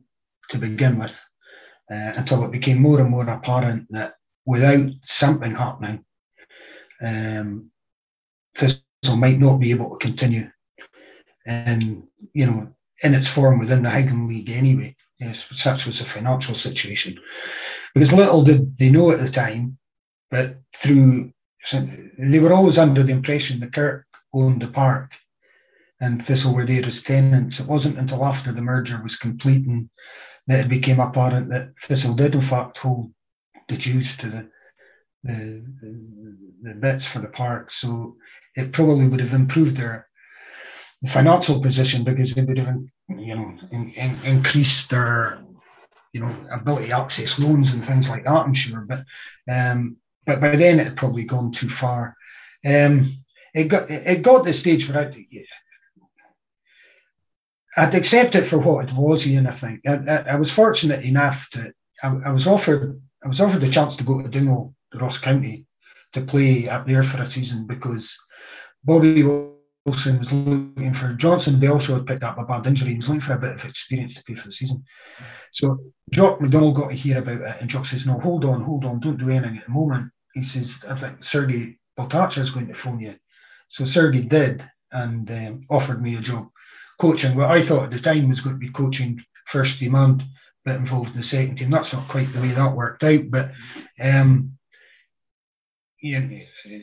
[0.50, 1.18] to begin with,
[1.92, 4.16] uh, until it became more and more apparent that
[4.46, 6.04] without something happening,
[7.02, 7.70] um,
[8.56, 10.50] Thistle might not be able to continue,
[11.46, 12.04] and
[12.34, 12.68] you know,
[13.04, 14.96] in its form within the Highland League anyway.
[15.20, 17.20] Yes, such was the financial situation.
[17.94, 19.78] Because little did they know at the time,
[20.32, 21.32] but through
[22.18, 25.12] they were always under the impression the Kirk owned the park
[26.02, 27.62] and Thistle were there as tenants.
[27.62, 29.90] It wasn't until after the merger was complete and
[30.48, 33.14] that it became apparent that Thistle did in fact hold
[33.70, 34.50] the dues to the,
[35.24, 35.64] the,
[36.62, 37.72] the bits for the park.
[37.72, 38.18] So
[38.56, 40.08] it probably would have improved their
[41.08, 42.76] financial position because they would have,
[43.10, 45.40] you know, in, in, increased their,
[46.14, 48.32] you know, ability to access loans and things like that.
[48.32, 49.04] I'm sure, but
[49.52, 52.16] um, but by then it had probably gone too far.
[52.66, 53.18] Um,
[53.54, 55.14] it got it got to the stage where I,
[57.76, 59.48] I'd accept it for what it was, Ian.
[59.48, 63.42] I think I, I, I was fortunate enough to I, I, was offered I was
[63.42, 65.66] offered the chance to go to Dingwall, Ross County,
[66.14, 68.16] to play up there for a season because
[68.84, 69.24] Bobby
[69.86, 72.92] Wilson was looking for Johnson They also had picked up a bad injury.
[72.92, 74.84] He was looking for a bit of experience to play for the season.
[75.52, 75.78] So
[76.12, 79.00] Jock McDonald got to hear about it, and Jock says, "No, hold on, hold on,
[79.00, 82.74] don't do anything at the moment." He says, "I think Sergei Baltacha is going to
[82.74, 83.16] phone you."
[83.68, 86.50] So Sergei did, and um, offered me a job
[87.00, 87.36] coaching.
[87.36, 90.24] What I thought at the time was going to be coaching first team and
[90.64, 91.70] bit involved in the second team.
[91.70, 93.52] That's not quite the way that worked out, but
[94.00, 94.58] um,
[96.02, 96.26] yeah,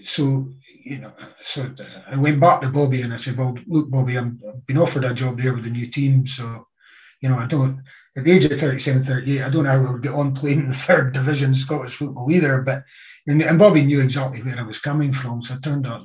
[0.05, 0.48] so
[0.83, 1.12] you know,
[1.43, 1.74] so
[2.11, 5.05] I went back to Bobby and I said, "Well, look, Bobby, I'm, I've been offered
[5.05, 6.66] a job there with the new team, so
[7.20, 7.83] you know, I don't."
[8.16, 10.61] At the age of 37, 38, I don't know how I would get on playing
[10.61, 12.61] in the third division Scottish football either.
[12.62, 12.85] But
[13.26, 16.01] and, and Bobby knew exactly where I was coming from, so I turned that,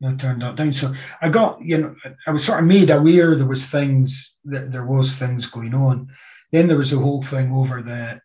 [0.00, 0.72] you know, turned that down.
[0.72, 4.70] So I got, you know, I was sort of made aware there was things that
[4.70, 6.08] there was things going on.
[6.52, 8.20] Then there was the whole thing over the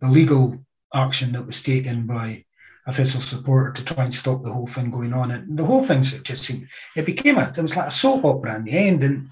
[0.00, 0.58] the legal
[0.94, 2.44] action that was taken by
[2.86, 5.30] official supporter to try and stop the whole thing going on.
[5.30, 8.56] And the whole thing just seemed, it became a, it was like a soap opera
[8.56, 9.04] in the end.
[9.04, 9.28] And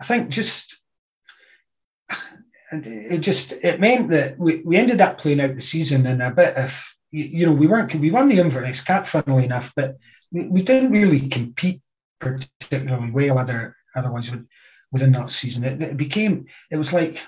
[0.00, 0.80] I think just,
[2.70, 6.20] and it just, it meant that we, we ended up playing out the season in
[6.20, 6.74] a bit of,
[7.10, 9.96] you know, we weren't, we won the Inverness Cup, funnily enough, but
[10.32, 11.80] we, we didn't really compete
[12.18, 14.30] particularly well other, otherwise
[14.90, 15.64] within that season.
[15.64, 17.20] It, it became, it was like,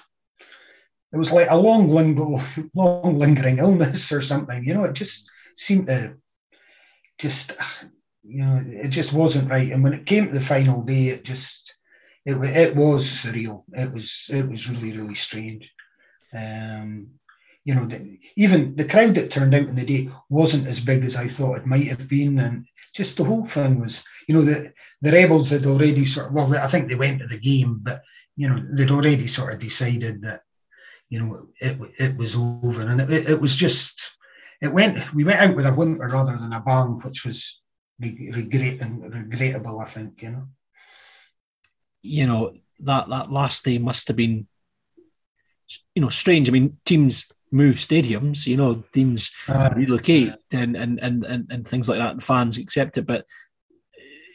[1.13, 2.43] it was like a long, lingo
[2.75, 4.65] long lingering illness or something.
[4.65, 6.15] You know, it just seemed to
[7.19, 7.53] just,
[8.23, 9.73] you know, it just wasn't right.
[9.73, 11.77] And when it came to the final day, it just,
[12.25, 13.65] it, it was surreal.
[13.73, 15.73] It was, it was really, really strange.
[16.35, 17.09] Um,
[17.65, 21.05] you know, the, even the crowd that turned out in the day wasn't as big
[21.05, 24.43] as I thought it might have been, and just the whole thing was, you know,
[24.43, 27.81] the the rebels had already sort of, well, I think they went to the game,
[27.83, 28.03] but
[28.37, 30.43] you know, they'd already sort of decided that,
[31.09, 34.17] you know, it it was over, and it, it was just
[34.63, 37.61] it went we went out with a whimper rather than a bang, which was
[38.01, 40.49] regret and regrettable, I think, you know.
[42.03, 44.47] You know, that that last day must have been
[45.95, 46.49] you know, strange.
[46.49, 51.67] I mean, teams move stadiums, you know, teams uh, relocate and, and and and and
[51.67, 53.07] things like that, and fans accept it.
[53.07, 53.25] But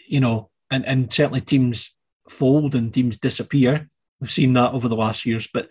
[0.07, 1.93] you know, and and certainly teams
[2.29, 3.89] fold and teams disappear.
[4.19, 5.69] We've seen that over the last years, but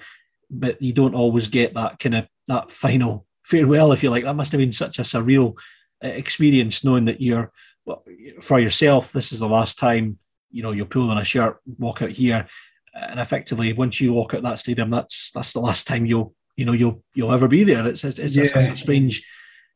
[0.50, 4.24] but you don't always get that kind of that final farewell, if you like.
[4.24, 5.58] That must have been such a surreal
[6.04, 7.52] uh, experience, knowing that you're
[7.84, 8.04] well,
[8.40, 9.12] for yourself.
[9.12, 10.18] This is the last time
[10.50, 12.46] you know you'll pull on a shirt, walk out here,
[12.94, 16.64] and effectively once you walk out that stadium, that's that's the last time you'll you
[16.64, 17.86] know you'll you'll ever be there.
[17.86, 18.42] It's it's, it's, yeah.
[18.42, 19.24] a, it's a strange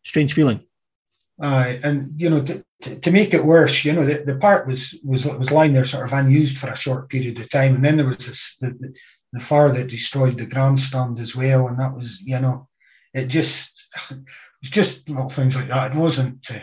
[0.04, 0.60] strange feeling.
[1.42, 4.68] Uh, and you know, to, to, to, make it worse, you know, the, the park
[4.68, 7.84] was was was lying there sort of unused for a short period of time, and
[7.84, 8.94] then there was this, the, the,
[9.32, 12.68] the fire that destroyed the grandstand as well, and that was you know,
[13.14, 13.88] it just
[14.62, 15.92] just little things like that.
[15.92, 16.50] It wasn't.
[16.50, 16.60] Uh,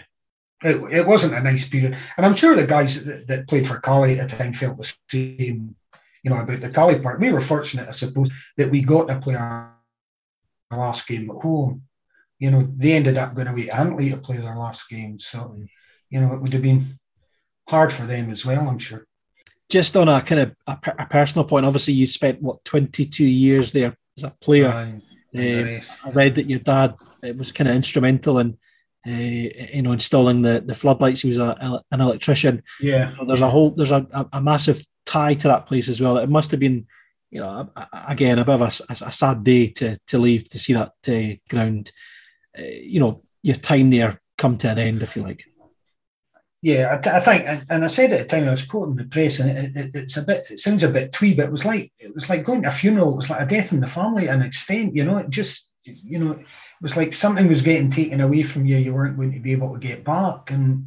[0.63, 3.79] it, it wasn't a nice period, and I'm sure the guys that, that played for
[3.79, 5.75] Caley at the time felt the same,
[6.21, 7.19] you know, about the Caley Park.
[7.19, 9.75] We were fortunate, I suppose, that we got to play our
[10.69, 11.81] last game at home
[12.41, 15.19] you know, they ended up going away to Huntly to play their last game.
[15.19, 15.55] So,
[16.09, 16.99] you know, it would have been
[17.69, 19.05] hard for them as well, I'm sure.
[19.69, 23.71] Just on a kind of a, a personal point, obviously you spent what 22 years
[23.71, 24.99] there as a player.
[25.35, 28.57] Uh, I read that your dad it was kind of instrumental in
[29.07, 31.21] uh, you know installing the, the floodlights.
[31.21, 32.63] He was a, an electrician.
[32.79, 33.15] Yeah.
[33.17, 36.17] So there's a whole there's a, a, a, massive tie to that place as well.
[36.17, 36.87] It must have been
[37.29, 37.69] you know
[38.07, 41.37] again a bit of a, a, sad day to to leave to see that uh,
[41.49, 41.91] ground
[42.57, 45.45] uh, you know, your time there come to an end, if you like.
[46.63, 49.49] Yeah, I, think, and I said at the time I was quoting the press, and
[49.49, 52.13] it, it, it's a bit, it sounds a bit twee, but it was like it
[52.13, 53.13] was like going to a funeral.
[53.13, 54.95] It was like a death in the family, an extent.
[54.95, 56.45] You know, it just, you know, it
[56.79, 58.77] was like something was getting taken away from you.
[58.77, 60.85] You weren't going to be able to get back, and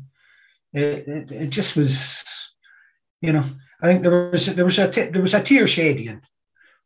[0.72, 2.22] it, it, it just was,
[3.20, 3.44] you know.
[3.82, 6.22] I think there was there was a there was a tear shedding.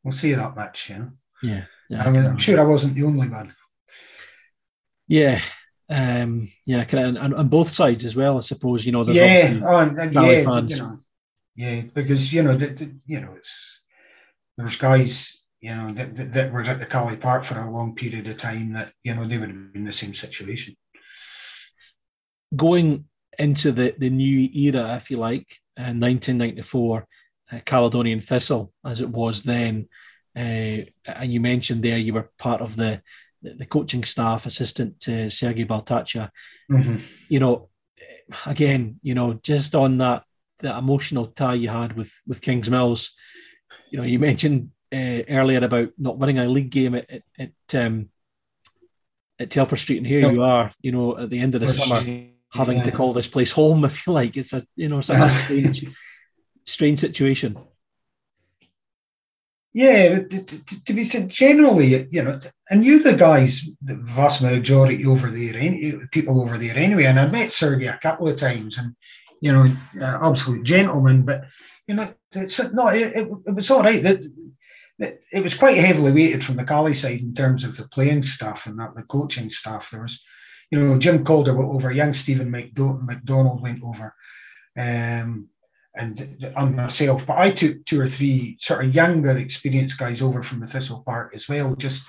[0.03, 1.11] We'll see that much, you know.
[1.43, 3.55] Yeah, yeah I mean, I'm sure I wasn't the only one.
[5.07, 5.43] Yeah,
[5.91, 8.37] um, yeah, and, and on both sides as well.
[8.37, 9.05] I suppose you know.
[9.05, 10.77] There's yeah, oh, and, and yeah, fans.
[10.77, 11.01] You know,
[11.57, 13.81] yeah, because you know, the, the, you know, it's
[14.57, 17.95] there's guys you know that, that, that were at the Caley Park for a long
[17.95, 20.77] period of time that you know they would have been in the same situation.
[22.55, 23.07] Going
[23.39, 27.07] into the the new era, if you like, in 1994,
[27.51, 29.89] uh, Caledonian Thistle, as it was then,
[30.37, 33.03] uh, and you mentioned there you were part of the
[33.43, 36.31] the, coaching staff, assistant to Sergei Baltacha.
[36.71, 36.97] Mm-hmm.
[37.29, 37.69] You know,
[38.47, 40.25] again, you know, just on that
[40.61, 43.11] that emotional tie you had with with Kingsmills.
[43.91, 47.75] You know, you mentioned uh, earlier about not winning a league game at at, at,
[47.75, 48.11] um,
[49.39, 50.33] at Telford Street, and here yep.
[50.33, 50.73] you are.
[50.81, 52.83] You know, at the end of the Which, summer, having yeah.
[52.85, 53.85] to call this place home.
[53.85, 55.87] I feel like it's a you know such a strange,
[56.67, 57.57] strange situation.
[59.79, 60.23] Yeah,
[60.87, 66.05] to, be said, generally, you know, I knew the guys, the vast majority over there,
[66.11, 68.97] people over there anyway, and I met Sergey a couple of times, and
[69.41, 71.23] you know, absolute gentleman.
[71.23, 71.45] But
[71.87, 74.03] you know, it's no, it, it, was all right.
[74.03, 74.19] That
[74.99, 78.25] it, it, was quite heavily weighted from the Caley side in terms of the playing
[78.25, 79.93] stuff and that the coaching stuff.
[79.93, 80.21] There was,
[80.73, 84.13] you know, Jim Calder went over, young Stephen McDonald went over.
[84.77, 85.51] Um,
[85.99, 87.27] and on myself.
[87.27, 91.03] But I took two or three sort of younger, experienced guys over from the Thistle
[91.05, 91.75] Park as well.
[91.75, 92.05] Just,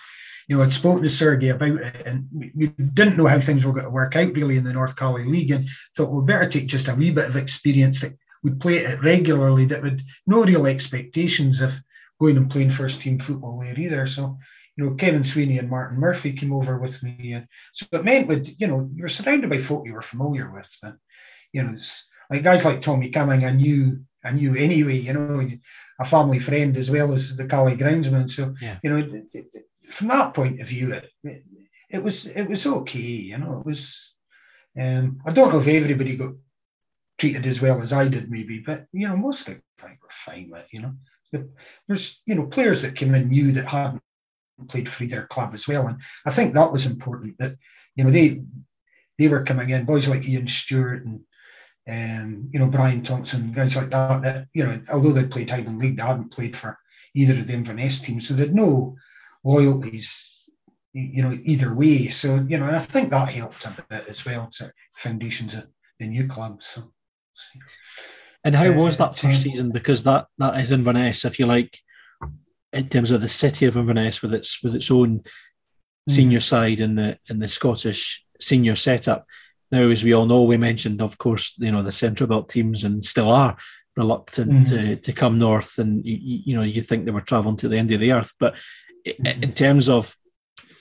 [0.47, 3.73] you know, I'd spoken to Sergey about it and we didn't know how things were
[3.73, 6.67] going to work out really in the North Caley League and thought we'd better take
[6.67, 10.65] just a wee bit of experience that we'd play it regularly, that would no real
[10.65, 11.73] expectations of
[12.19, 14.05] going and playing first team football there either.
[14.05, 14.37] So,
[14.75, 17.33] you know, Kevin Sweeney and Martin Murphy came over with me.
[17.33, 20.51] And so it meant with, you know, you were surrounded by folk you were familiar
[20.51, 20.69] with.
[20.83, 20.95] And,
[21.51, 25.47] you know, it's, like guys like Tommy Cumming, I knew I knew anyway, you know,
[25.99, 28.29] a family friend as well as the Caley groundsman.
[28.29, 28.77] So yeah.
[28.83, 29.23] you know,
[29.89, 31.43] from that point of view, it, it,
[31.89, 32.99] it was it was okay.
[32.99, 34.13] You know, it was.
[34.79, 36.33] Um, I don't know if everybody got
[37.17, 40.49] treated as well as I did, maybe, but you know, most of the were fine
[40.51, 40.67] with.
[40.71, 41.47] You know,
[41.87, 44.01] there's you know players that came in new that hadn't
[44.67, 47.37] played for their club as well, and I think that was important.
[47.39, 47.55] That
[47.95, 48.41] you know they
[49.17, 51.21] they were coming in, boys like Ian Stewart and
[51.87, 55.79] um, you know, Brian Thompson, guys like that, that, you know, although they played Highland
[55.79, 56.77] League, they hadn't played for
[57.15, 58.27] either of the Inverness teams.
[58.27, 58.95] So they had no
[59.43, 60.43] loyalties,
[60.93, 62.09] you know, either way.
[62.09, 65.65] So, you know, and I think that helped a bit as well to foundations of
[65.99, 66.61] the new club.
[66.61, 66.91] So,
[68.43, 69.71] and how uh, was that first season?
[69.71, 71.77] Because that that is Inverness, if you like,
[72.73, 76.11] in terms of the city of Inverness with its with its own mm.
[76.11, 79.25] senior side in the in the Scottish senior setup.
[79.71, 82.83] Now, as we all know, we mentioned, of course, you know the Central Belt teams
[82.83, 83.57] and still are
[83.95, 84.75] reluctant mm-hmm.
[84.75, 87.77] to, to come north, and you, you know you think they were traveling to the
[87.77, 88.33] end of the earth.
[88.39, 88.55] But
[89.07, 89.43] mm-hmm.
[89.43, 90.15] in terms of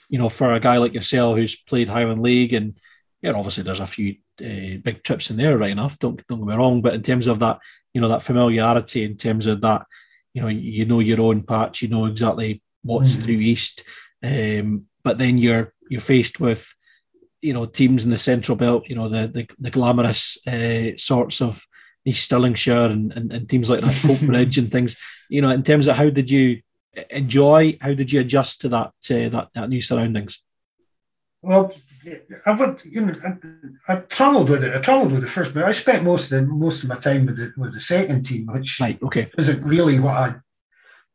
[0.09, 2.77] you know, for a guy like yourself who's played Highland League, and
[3.21, 5.99] yeah, obviously there's a few uh, big trips in there, right enough.
[5.99, 7.59] Don't don't get me wrong, but in terms of that,
[7.93, 9.85] you know, that familiarity, in terms of that,
[10.33, 13.23] you know, you know your own patch, you know exactly what's mm-hmm.
[13.23, 13.83] through east,
[14.23, 16.73] um, but then you're you're faced with
[17.41, 21.41] you know teams in the central belt, you know the the, the glamorous uh, sorts
[21.41, 21.65] of
[22.05, 24.97] East Stirlingshire and, and, and teams like that, Coatbridge and things.
[25.29, 26.61] You know, in terms of how did you
[27.09, 27.77] enjoy?
[27.81, 30.41] How did you adjust to that uh, that that new surroundings?
[31.41, 31.73] Well,
[32.45, 33.15] I would, you know,
[33.87, 34.75] I, I travelled with it.
[34.75, 37.25] I travelled with the first, but I spent most of the most of my time
[37.25, 39.27] with the with the second team, which right, okay.
[39.37, 40.35] isn't really what I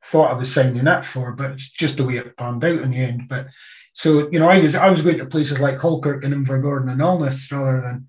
[0.04, 2.90] thought I was signing up for, but it's just the way it panned out in
[2.90, 3.22] the end.
[3.28, 3.46] But
[3.94, 7.00] so you know, I was I was going to places like Falkirk and Invergordon and
[7.00, 8.08] Alness rather than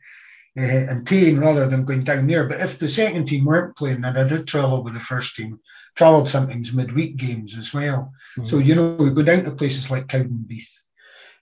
[0.58, 2.48] uh, and Tain rather than going down there.
[2.48, 5.60] But if the second team weren't playing, then I did travel with the first team.
[5.96, 8.12] Travelled sometimes midweek games as well.
[8.38, 8.50] Mm-hmm.
[8.50, 10.68] So you know, we go down to places like Cowdenbeath.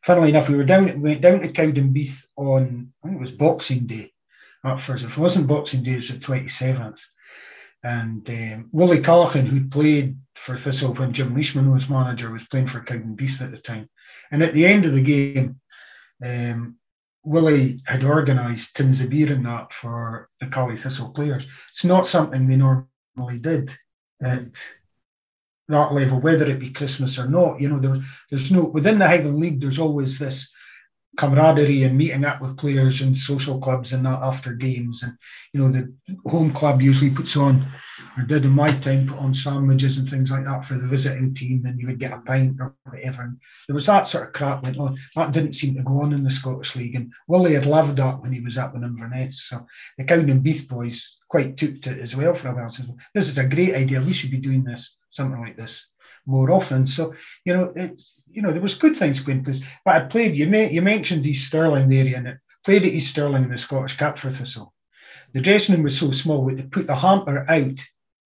[0.04, 0.86] Funnily enough, we were down.
[1.02, 4.12] We went down to Cowdenbeath on I think it was Boxing Day.
[4.66, 7.00] At first, if it wasn't Boxing Day, it was the twenty seventh.
[7.82, 12.68] And um, Willie Callaghan, who played for Thistle when Jim Leishman was manager, was playing
[12.68, 13.90] for Cowdenbeath at the time.
[14.34, 15.62] And at the end of the game,
[16.26, 16.78] um,
[17.24, 21.48] Willie had organised tins of beer and that for the Caley Thistle players.
[21.70, 23.72] It's not something they normally did
[24.24, 24.48] at
[25.68, 27.62] that level, whether it be Christmas or not.
[27.62, 29.62] You know, there, there's no within the Highland League.
[29.62, 30.52] There's always this
[31.18, 35.04] camaraderie and meeting up with players and social clubs and that after games.
[35.04, 35.16] And
[35.54, 35.94] you know, the
[36.30, 37.66] home club usually puts on,
[38.18, 41.36] or did in my time, put on sandwiches and things like that for the visiting
[41.36, 43.24] team, and you would get a pint or whatever.
[43.24, 43.38] And
[43.68, 44.98] there was that sort of crap went on.
[45.16, 48.22] That didn't seem to go on in the Scottish League, and Willie had loved that
[48.22, 49.44] when he was up in Inverness.
[49.44, 49.66] So
[49.98, 52.72] the Cowdenbeath boys quite took to it as well for a while.
[53.14, 54.02] "This is a great idea.
[54.02, 55.93] We should be doing this, something like this."
[56.26, 56.88] More often.
[56.88, 57.14] So
[57.46, 58.02] you know, it,
[58.32, 59.44] you know, there was good things going.
[59.44, 60.36] But I played.
[60.36, 63.58] You may, you mentioned East Stirling there, and it played at East Stirling in the
[63.58, 64.74] Scottish Cup for Thistle.
[65.34, 67.80] The dressing room was so small we had to put the hamper out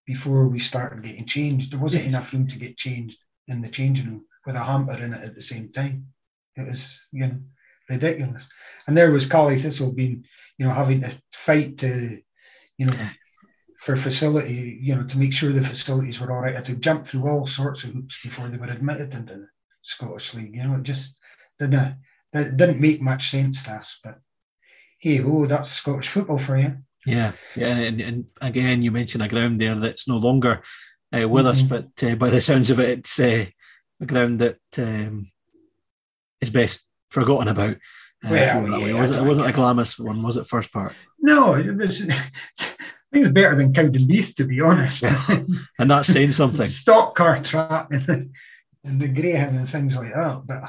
[0.06, 1.72] before we started getting changed.
[1.72, 5.14] There wasn't enough room to get changed in the changing room with a hamper in
[5.14, 6.08] it at the same time.
[6.56, 7.40] It was you know
[7.90, 8.48] ridiculous.
[8.88, 10.26] And there was Caley Thistle being
[10.58, 12.20] you know having to fight to
[12.78, 13.10] you know
[13.88, 16.52] for facility, you know, to make sure the facilities were all right.
[16.52, 19.48] I had to jump through all sorts of hoops before they were admitted into the
[19.82, 20.56] Scottish League.
[20.56, 21.16] You know, it just
[21.58, 21.96] didn't
[22.34, 24.02] it didn't make much sense to us.
[24.04, 24.20] But
[25.00, 26.76] hey, oh, that's Scottish football for you.
[27.06, 30.64] Yeah, yeah, and, and again, you mentioned a ground there that's no longer
[31.16, 31.48] uh, with mm-hmm.
[31.48, 33.46] us, but uh, by the sounds of it, it's uh,
[34.02, 35.32] a ground that um,
[36.42, 37.78] is best forgotten about.
[38.22, 40.46] Uh, well, yeah, it wasn't, it wasn't a glamorous one, was it?
[40.46, 40.92] First part.
[41.22, 42.06] No, it was.
[43.12, 45.04] I think it's better than Cowdenbeath, to be honest.
[45.80, 46.68] and that's saying something.
[46.68, 48.30] Stock car track and the,
[48.84, 50.46] and the Greyhound and things like that.
[50.46, 50.64] But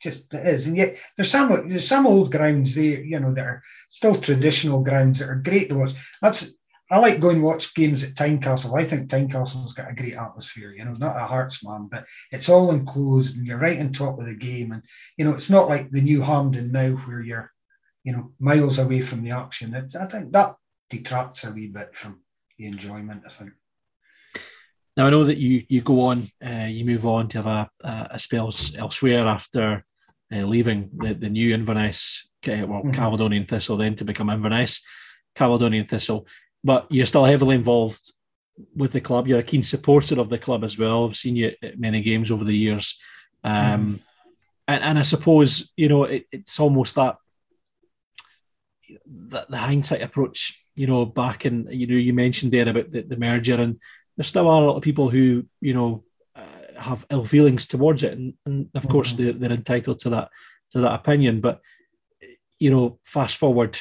[0.00, 0.66] just it is.
[0.66, 4.82] And yet there's some there's some old grounds there, you know, that are still traditional
[4.82, 5.92] grounds that are great to watch.
[6.20, 6.52] That's
[6.92, 8.78] I like going watch games at Tynecastle.
[8.78, 12.50] I think Tynecastle's got a great atmosphere, you know, not a Hearts man, but it's
[12.50, 14.72] all enclosed and you're right on top of the game.
[14.72, 14.82] And,
[15.16, 17.50] you know, it's not like the new Hampden now where you're,
[18.04, 19.74] you know, miles away from the action.
[19.74, 20.56] I think that
[20.92, 22.20] detracts a wee bit from
[22.58, 23.22] the enjoyment.
[23.26, 23.52] I think.
[24.96, 28.08] Now I know that you you go on, uh, you move on to have a,
[28.10, 29.84] a spells elsewhere after
[30.32, 32.90] uh, leaving the, the new Inverness, uh, well, mm-hmm.
[32.90, 34.80] Caledonian Thistle, then to become Inverness,
[35.34, 36.26] Caledonian Thistle.
[36.62, 38.12] But you're still heavily involved
[38.76, 39.26] with the club.
[39.26, 41.04] You're a keen supporter of the club as well.
[41.04, 42.98] I've seen you at many games over the years,
[43.44, 43.94] um, mm-hmm.
[44.68, 47.16] and, and I suppose you know it, it's almost that
[49.06, 53.02] the, the hindsight approach you know, back in, you know, you mentioned there about the,
[53.02, 53.78] the merger, and
[54.16, 56.04] there still are a lot of people who, you know,
[56.34, 58.12] uh, have ill feelings towards it.
[58.12, 58.92] And, and of mm-hmm.
[58.92, 60.30] course, they're, they're entitled to that,
[60.72, 61.40] to that opinion.
[61.40, 61.60] But,
[62.58, 63.78] you know, fast forward,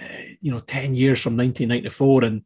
[0.00, 0.04] uh,
[0.40, 2.42] you know, 10 years from 1994, and,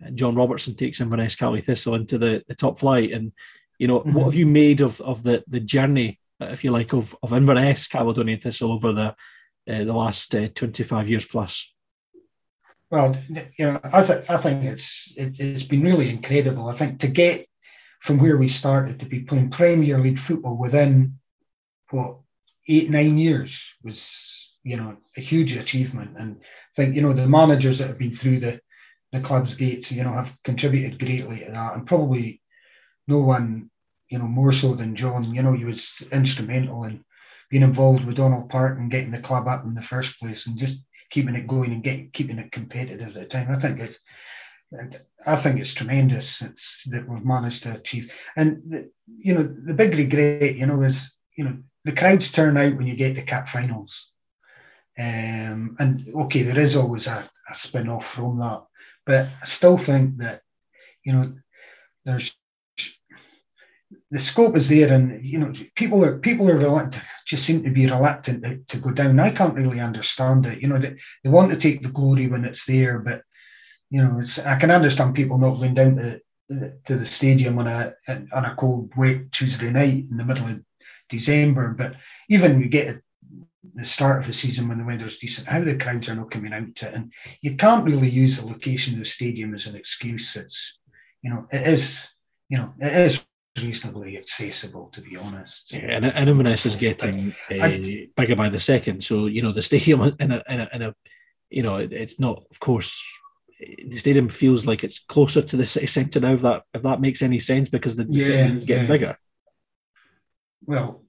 [0.00, 3.12] and John Robertson takes Inverness Caley Thistle into the, the top flight.
[3.12, 3.32] And,
[3.78, 4.12] you know, mm-hmm.
[4.14, 7.86] what have you made of, of the, the journey, if you like, of, of Inverness
[7.86, 9.14] Caledonian Thistle over the,
[9.68, 11.70] uh, the last uh, 25 years plus?
[12.90, 16.68] Well, you know, I, th- I think it's it, has been really incredible.
[16.68, 17.46] I think to get
[18.00, 21.18] from where we started to be playing Premier League football within
[21.90, 22.18] what
[22.68, 26.16] eight nine years was you know a huge achievement.
[26.18, 28.60] And I think you know the managers that have been through the
[29.12, 32.42] the club's gates, you know, have contributed greatly to that, and probably
[33.06, 33.70] no one
[34.08, 35.32] you know more so than John.
[35.32, 37.04] You know, he was instrumental in
[37.50, 40.58] being involved with Donald Park and getting the club up in the first place, and
[40.58, 43.50] just keeping it going and get, keeping it competitive at the time.
[43.50, 43.98] I think it's
[45.26, 48.12] I think it's tremendous it's, that we've managed to achieve.
[48.36, 52.56] And the, you know, the big regret, you know, is you know the crowds turn
[52.56, 54.08] out when you get to cup finals.
[54.98, 58.64] Um, and okay, there is always a, a spin off from that,
[59.06, 60.42] but I still think that
[61.04, 61.32] you know
[62.04, 62.36] there's
[64.10, 67.70] the scope is there, and you know people are people are reluctant, just seem to
[67.70, 69.20] be reluctant to, to go down.
[69.20, 70.60] I can't really understand it.
[70.60, 73.22] You know, they, they want to take the glory when it's there, but
[73.90, 76.20] you know, it's I can understand people not going down to
[76.86, 80.60] to the stadium on a on a cold, wet Tuesday night in the middle of
[81.08, 81.74] December.
[81.76, 81.94] But
[82.28, 83.00] even we get
[83.74, 86.52] the start of the season when the weather's decent, how the crowds are not coming
[86.52, 86.94] out to it.
[86.94, 87.12] And
[87.42, 90.34] you can't really use the location of the stadium as an excuse.
[90.34, 90.78] It's,
[91.22, 92.08] you know, it is,
[92.48, 93.24] you know, it is
[93.60, 95.72] reasonably accessible, to be honest.
[95.72, 97.68] Yeah, and, and Inverness is getting uh,
[98.16, 99.02] bigger by the second.
[99.02, 100.94] So, you know, the stadium in a, in a, in a
[101.50, 103.04] you know, it's not, of course,
[103.60, 106.32] the stadium feels like it's closer to the city centre now.
[106.32, 108.88] If that if that makes any sense, because the, the yeah, stadium's getting yeah.
[108.88, 109.18] bigger.
[110.64, 111.04] Well,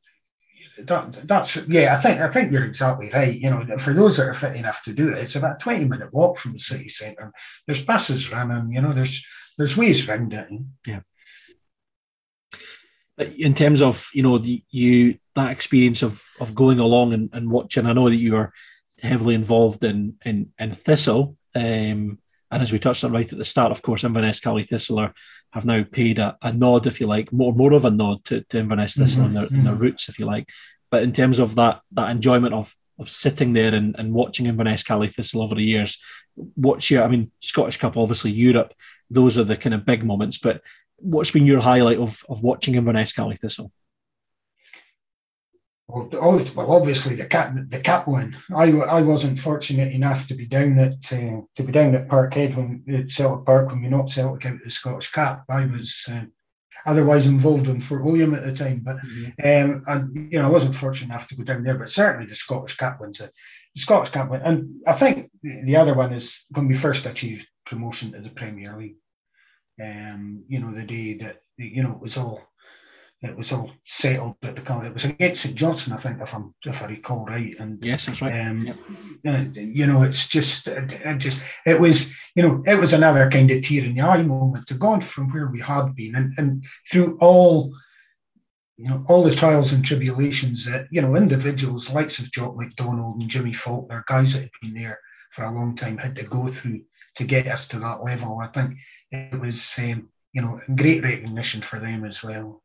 [0.79, 1.95] that, that's yeah.
[1.95, 3.39] I think I think you're exactly right.
[3.39, 5.85] You know, for those that are fit enough to do it, it's about a twenty
[5.85, 7.31] minute walk from the city centre.
[7.67, 8.73] There's buses running.
[8.73, 9.23] You know, there's
[9.57, 10.49] there's ways around it.
[10.85, 11.01] Yeah.
[13.37, 17.51] In terms of you know the you that experience of of going along and, and
[17.51, 18.53] watching, I know that you were
[19.01, 21.37] heavily involved in in, in Thistle.
[21.53, 22.19] Um,
[22.51, 25.13] and as we touched on right at the start, of course, Inverness Caley Thistle are,
[25.53, 28.41] have now paid a, a, nod, if you like, more more of a nod to,
[28.41, 29.25] to Inverness Thistle mm-hmm.
[29.25, 29.55] and, their, mm-hmm.
[29.55, 30.49] and their roots, if you like.
[30.89, 34.83] But in terms of that that enjoyment of of sitting there and, and watching Inverness
[34.83, 35.97] Caley Thistle over the years,
[36.35, 38.73] what's your I mean, Scottish Cup, obviously Europe,
[39.09, 40.37] those are the kind of big moments.
[40.37, 40.61] But
[41.01, 43.71] what's been your highlight of of watching Inverness Caley Thistle?
[45.91, 48.37] Well, well, obviously the cap, the cap one.
[48.55, 52.55] I, I wasn't fortunate enough to be down at uh, to be down at Parkhead
[52.55, 55.43] when at Celtic Park when we knocked Celtic out of the Scottish Cup.
[55.49, 56.23] I was uh,
[56.85, 59.71] otherwise involved in Fort William at the time, but mm-hmm.
[59.73, 61.77] um, and you know I wasn't fortunate enough to go down there.
[61.77, 63.29] But certainly the Scottish Cup one's a
[63.75, 67.47] the Scottish Cup one, and I think the other one is when we first achieved
[67.65, 68.95] promotion to the Premier League.
[69.83, 72.41] Um, you know the day that you know it was all
[73.23, 74.87] it was all settled at the county.
[74.87, 77.53] It was against St Johnstone, I think, if I'm if I recall right.
[77.59, 78.47] And yes, that's right.
[78.47, 78.65] Um,
[79.23, 79.51] yep.
[79.55, 83.51] You know, it's just it, it, just it was you know it was another kind
[83.51, 86.65] of tear in the eye moment to go from where we had been and and
[86.89, 87.71] through all
[88.77, 93.21] you know all the trials and tribulations that you know individuals likes of Jock McDonald
[93.21, 94.99] and Jimmy Faulkner, guys that had been there
[95.31, 96.81] for a long time, had to go through
[97.17, 98.39] to get us to that level.
[98.39, 98.77] I think
[99.11, 102.63] it was um, you know great recognition for them as well.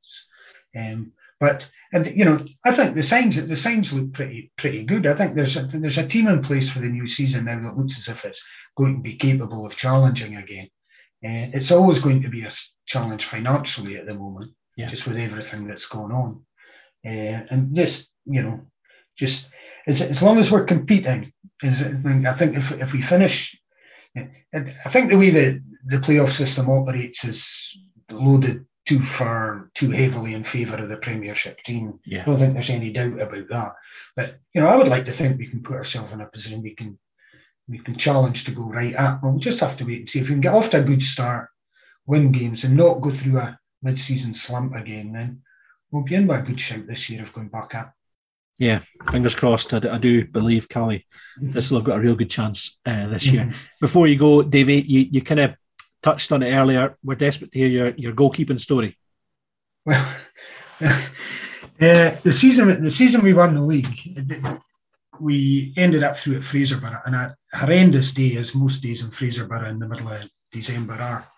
[0.77, 5.07] Um, but and you know, I think the signs the signs look pretty pretty good.
[5.07, 7.77] I think there's a, there's a team in place for the new season now that
[7.77, 8.43] looks as if it's
[8.77, 10.69] going to be capable of challenging again.
[11.25, 12.53] Uh, it's always going to be a
[12.87, 14.87] challenge financially at the moment, yeah.
[14.87, 16.45] just with everything that's going on.
[17.05, 18.61] Uh, and this, you know,
[19.17, 19.49] just
[19.87, 21.33] as, as long as we're competing,
[21.63, 23.59] is I think if, if we finish,
[24.17, 27.79] I think the way that the playoff system operates is
[28.11, 31.99] loaded too far, too heavily in favour of the Premiership team.
[32.05, 32.23] Yeah.
[32.23, 33.75] I don't think there's any doubt about that.
[34.15, 36.63] But you know, I would like to think we can put ourselves in a position
[36.63, 36.99] we can
[37.69, 39.23] we can challenge to go right at.
[39.23, 40.85] Well, we'll just have to wait and see if we can get off to a
[40.85, 41.49] good start,
[42.07, 45.13] win games, and not go through a mid-season slump again.
[45.13, 45.43] Then
[45.91, 47.93] we'll be in with a good shout this year of going back up.
[48.59, 48.81] Yeah,
[49.11, 49.75] fingers crossed.
[49.75, 51.05] I, I do believe Caley
[51.39, 51.51] mm-hmm.
[51.51, 53.35] this will have got a real good chance uh, this mm-hmm.
[53.35, 53.53] year.
[53.81, 55.55] Before you go, Davey, you, you kind of
[56.03, 56.97] touched on it earlier.
[57.03, 58.97] We're desperate to hear your, your goalkeeping story.
[59.85, 60.07] Well,
[60.81, 61.01] uh,
[61.79, 63.89] the season the season we won the league,
[65.21, 69.69] we ended up through at Fraserburgh, and a horrendous day, as most days in Fraserburgh
[69.69, 71.29] in the middle of December are.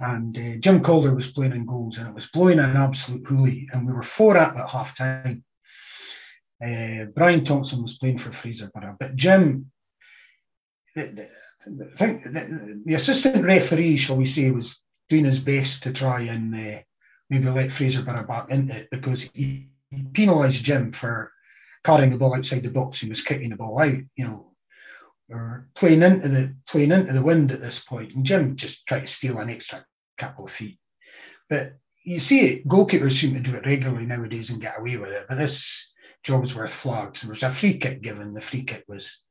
[0.00, 3.66] And uh, Jim Calder was playing in goals, and it was blowing an absolute hoolie,
[3.72, 5.44] and we were four up at half time.
[6.64, 9.70] Uh, Brian Thompson was playing for Fraserburgh, but Jim,
[10.96, 11.26] I
[11.96, 14.78] think the, the, assistant referee, shall we say, was
[15.08, 16.80] doing his best to try and uh,
[17.30, 21.32] maybe let Fraserburgh back into it because he, he penalised Jim for
[21.84, 23.94] carrying the ball outside the box and was kicking the ball out.
[24.16, 24.52] You know,
[25.30, 29.00] or playing into the playing into the wind at this point, and Jim just tried
[29.00, 29.84] to steal an extra
[30.18, 30.78] couple of feet.
[31.48, 35.10] But you see it, goalkeepers seem to do it regularly nowadays and get away with
[35.10, 35.26] it.
[35.28, 35.90] But this
[36.22, 37.22] job's worth flags.
[37.22, 38.34] There was a free kick given.
[38.34, 39.22] The free kick was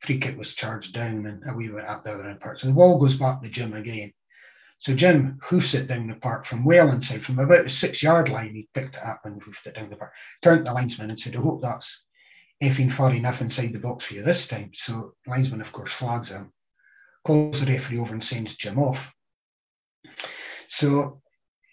[0.00, 2.60] free kick was charged down and away went up the other end part.
[2.60, 4.12] So the ball goes back to Jim again.
[4.80, 8.28] So Jim hoofs it down the park from well inside, from about the six yard
[8.28, 8.54] line.
[8.54, 10.12] He picked it up and hoofed it down the park.
[10.40, 12.04] Turned to the linesman and said, I hope that's
[12.62, 14.70] effing far enough inside the box for you this time.
[14.74, 16.52] So linesman, of course, flags him,
[17.24, 19.12] calls the referee over and sends Jim off.
[20.68, 21.22] So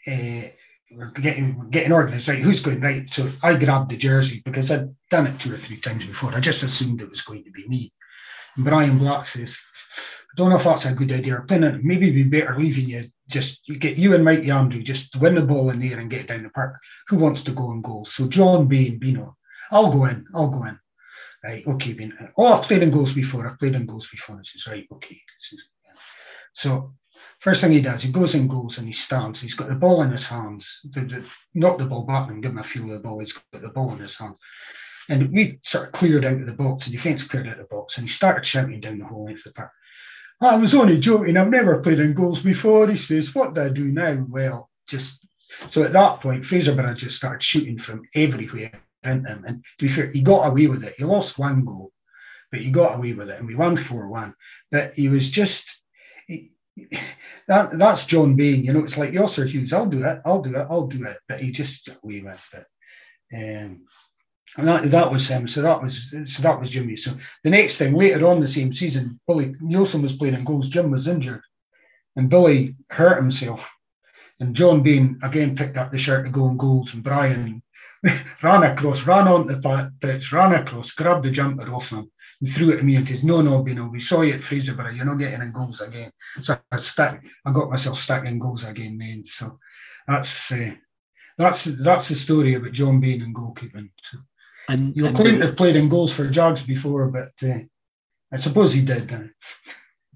[0.07, 0.49] uh,
[1.21, 2.41] getting we're getting organised, right?
[2.41, 3.09] Who's going right?
[3.09, 6.33] So I grabbed the jersey because I'd done it two or three times before.
[6.33, 7.93] I just assumed it was going to be me.
[8.57, 9.57] Brian Black says,
[9.97, 11.43] I don't know if that's a good idea.
[11.47, 15.15] Playing maybe it'd be better leaving you just you get you and Mikey Andrew just
[15.15, 16.79] win the ball in there and get down the park.
[17.07, 18.05] Who wants to go and goal?
[18.05, 19.35] So John B and Bino,
[19.71, 20.25] I'll go in.
[20.33, 20.79] I'll go in.
[21.43, 22.15] Right, okay, Bino.
[22.37, 23.47] Oh, I've played in goals before.
[23.47, 24.37] I've played in goals before.
[24.39, 25.21] He says, right, okay.
[26.53, 26.93] So
[27.45, 29.39] first thing he does, he goes in goals and he stands.
[29.39, 30.79] He's got the ball in his hands.
[30.83, 31.23] The, the,
[31.53, 33.19] knock the ball back and give him a feel of the ball.
[33.19, 34.39] He's got the ball in his hands.
[35.09, 37.75] And we sort of cleared out of the box, the defence cleared out of the
[37.75, 39.71] box, and he started shouting down the whole length of the park.
[40.41, 41.37] I was only joking.
[41.37, 42.89] I've never played in goals before.
[42.89, 44.25] He says, What do I do now?
[44.27, 45.27] Well, just
[45.69, 48.71] so at that point, Fraser Fraserburgh just started shooting from everywhere
[49.03, 49.45] into him.
[49.47, 50.95] And to be fair, he got away with it.
[50.97, 51.91] He lost one goal,
[52.51, 53.37] but he got away with it.
[53.37, 54.33] And we won 4 1.
[54.71, 55.83] But he was just.
[57.47, 58.83] That that's John Bain, you know.
[58.83, 59.71] It's like Yosser Hughes.
[59.71, 60.21] I'll do it.
[60.25, 60.67] I'll do it.
[60.69, 61.17] I'll do it.
[61.27, 62.65] But he just away with it.
[63.33, 63.85] Um,
[64.57, 65.47] and that, that was him.
[65.47, 66.97] So that was so that was Jimmy.
[66.97, 67.11] So
[67.43, 70.69] the next thing later on the same season, Billy Nielsen was playing in goals.
[70.69, 71.41] Jim was injured,
[72.15, 73.69] and Billy hurt himself.
[74.39, 77.61] And John Bain again picked up the shirt to go in goals, and Brian
[78.43, 82.71] ran across, ran onto the pitch, ran across, grabbed the jumper off him, and threw
[82.71, 84.95] it to me and says, "No, no, Bino, we saw you at Fraserburgh.
[84.95, 87.21] You're not getting in goals again." So I stuck.
[87.45, 89.23] I got myself stuck in goals again, man.
[89.25, 89.59] So
[90.07, 90.71] that's uh,
[91.37, 93.89] that's that's the story about John Bain and goalkeeping.
[94.01, 94.17] So.
[94.67, 97.59] And you claim to have played in goals for Jags before, but uh,
[98.31, 99.13] I suppose he did.
[99.13, 99.19] Uh.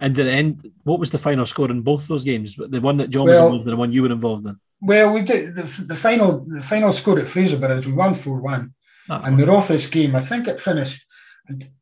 [0.02, 2.56] And at the end, what was the final score in both those games?
[2.56, 4.58] The one that John well, was involved in, the one you were involved in.
[4.82, 6.46] Well, we did the, the final.
[6.48, 8.74] The final score at Fraserburgh is we won four one,
[9.10, 10.16] oh, and the Rothes game.
[10.16, 11.06] I think it finished.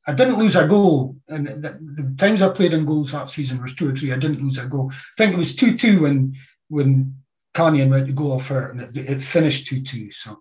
[0.06, 3.62] I didn't lose a goal, and the, the, times I played in goals that season
[3.62, 4.14] was two or three.
[4.14, 4.92] I didn't lose a goal.
[4.92, 6.36] I think it was two two when
[6.70, 7.16] when
[7.54, 10.12] Canyon went to go off hurt, and it, it finished two two.
[10.12, 10.32] So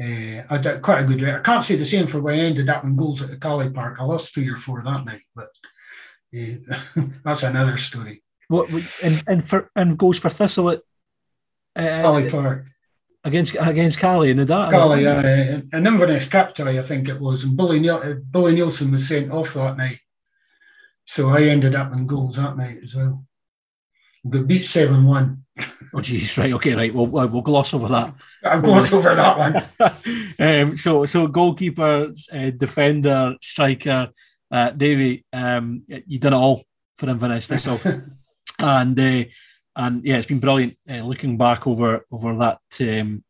[0.00, 1.24] uh, I did quite a good.
[1.24, 3.70] I can't say the same for where I ended up in goals at the Caley
[3.70, 3.98] Park.
[3.98, 5.48] I lost three or four that night, but
[6.36, 8.22] uh, that's another story.
[8.48, 8.70] What
[9.02, 10.82] and and for and goals for Thistle at
[11.74, 12.66] uh, Caley Park
[13.24, 14.70] against against Caley in the that.
[14.70, 18.92] Caley, yeah, uh, an Inverness tie, I think it was, and Billy, uh, Billy Nielsen
[18.92, 19.98] was sent off that night,
[21.04, 23.24] so I ended up in goals that night as well.
[24.24, 25.44] We beat seven one.
[25.92, 26.94] Oh, geez, right, okay, right.
[26.94, 28.14] We'll we'll gloss over that.
[28.44, 29.38] I'll gloss over that
[29.78, 29.92] one.
[30.38, 34.08] um, so so goalkeeper, uh, defender, striker,
[34.50, 36.62] uh, Davy, um, you done it all
[36.96, 37.80] for Inverness Thistle,
[38.58, 39.24] and uh,
[39.76, 43.22] and yeah, it's been brilliant uh, looking back over over that um,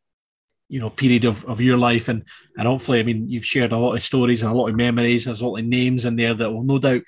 [0.69, 2.09] you know period of, of your life.
[2.09, 2.25] And
[2.57, 5.25] and hopefully, I mean, you've shared a lot of stories and a lot of memories.
[5.25, 7.03] There's a lot of names in there that will no doubt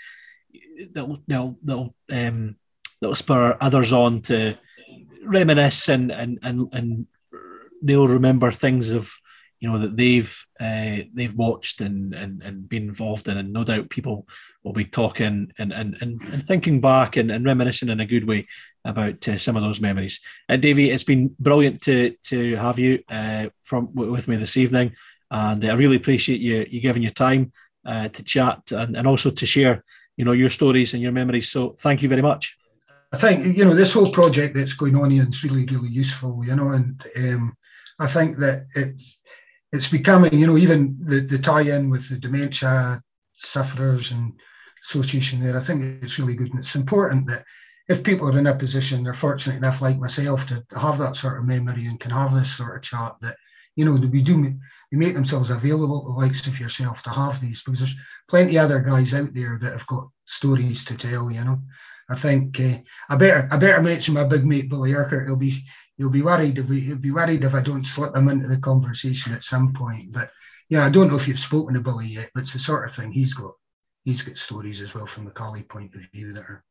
[0.93, 2.57] that will that'll, that'll um
[3.01, 4.57] that'll spur others on to
[5.25, 7.07] reminisce and and and, and
[7.83, 9.13] they'll remember things of
[9.61, 13.63] you know that they've uh, they've watched and, and and been involved in, and no
[13.63, 14.27] doubt people
[14.65, 18.27] will be talking and and and, and thinking back and, and reminiscing in a good
[18.27, 18.49] way
[18.85, 20.21] about uh, some of those memories.
[20.49, 24.93] Uh, Davey, it's been brilliant to to have you uh, from with me this evening,
[25.31, 27.53] and I really appreciate you you giving your time
[27.87, 29.85] uh, to chat and, and also to share
[30.17, 31.51] you know your stories and your memories.
[31.51, 32.57] So thank you very much.
[33.13, 36.45] I think you know this whole project that's going on here is really really useful.
[36.45, 37.57] You know, and um,
[37.99, 39.19] I think that it's
[39.73, 43.03] it's becoming you know even the the tie-in with the dementia
[43.37, 44.33] sufferers and
[44.85, 45.57] association there.
[45.57, 47.45] I think it's really good, and it's important that
[47.89, 51.39] if people are in a position, they're fortunate enough, like myself, to have that sort
[51.39, 53.17] of memory and can have this sort of chat.
[53.21, 53.37] That
[53.77, 57.63] you know, we do they make themselves available to likes of yourself to have these
[57.63, 57.97] because there's
[58.29, 61.31] plenty other guys out there that have got stories to tell.
[61.31, 61.63] You know,
[62.09, 62.79] I think uh,
[63.09, 65.27] I better I better mention my big mate Billy Urquhart.
[65.27, 65.65] He'll be
[65.97, 68.59] he'll be worried if we, he'll be worried if I don't slip him into the
[68.59, 70.13] conversation at some point.
[70.13, 70.31] But
[70.69, 72.95] yeah, I don't know if you've spoken to Billy yet, but it's the sort of
[72.95, 73.53] thing he's got.
[74.05, 76.65] He's got stories as well from the Caley point of view that are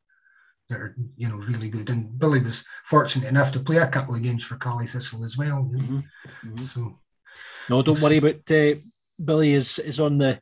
[0.71, 1.89] that are you know really good.
[1.89, 5.37] And Billy was fortunate enough to play a couple of games for Caley Thistle as
[5.37, 5.69] well.
[5.71, 5.83] You know?
[5.83, 6.49] mm-hmm.
[6.49, 6.65] Mm-hmm.
[6.65, 6.97] So
[7.69, 8.75] no, don't worry about uh,
[9.23, 10.39] Billy is is on the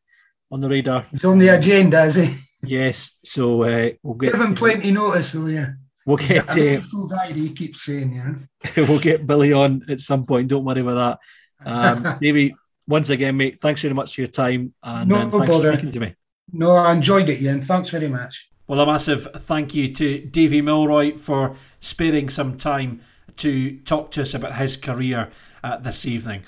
[0.52, 1.04] on the radar.
[1.12, 2.36] He's on the agenda, is he?
[2.62, 4.34] Yes, so uh, we'll get.
[4.34, 5.48] Give him plenty notice, though.
[5.48, 5.72] Yeah.
[6.06, 6.50] We'll get.
[6.50, 6.82] Uh,
[7.28, 8.84] he keeps saying, yeah.
[8.88, 10.48] we'll get Billy on at some point.
[10.48, 11.20] Don't worry about
[11.64, 11.72] that.
[11.72, 12.56] Um, Davey,
[12.88, 15.72] once again, mate, thanks very much for your time and, no, and thanks bother.
[15.72, 16.16] for speaking to me.
[16.52, 17.62] No, I enjoyed it, Ian.
[17.62, 18.50] Thanks very much.
[18.70, 23.02] Well, a massive thank you to Davy Milroy for sparing some time
[23.38, 25.32] to talk to us about his career
[25.64, 26.44] uh, this evening.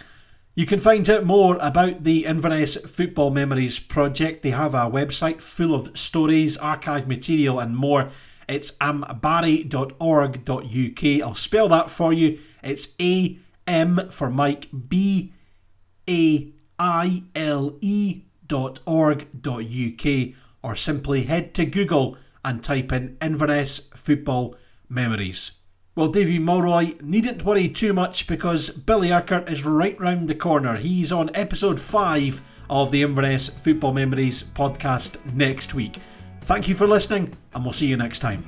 [0.54, 4.44] You can find out more about the Inverness Football Memories project.
[4.44, 8.12] They have a website full of stories, archive material, and more.
[8.48, 11.28] It's ambaile.org.uk.
[11.28, 12.38] I'll spell that for you.
[12.62, 15.34] It's A M for Mike, B
[16.08, 22.92] A I L E dot org dot uk, or simply head to Google and type
[22.92, 24.56] in Inverness Football
[24.90, 25.54] Memories.
[25.94, 30.78] Well, Davy Milroy needn't worry too much because Billy Urquhart is right round the corner.
[30.78, 35.98] He's on episode 5 of the Inverness Football Memories podcast next week.
[36.42, 38.44] Thank you for listening, and we'll see you next time.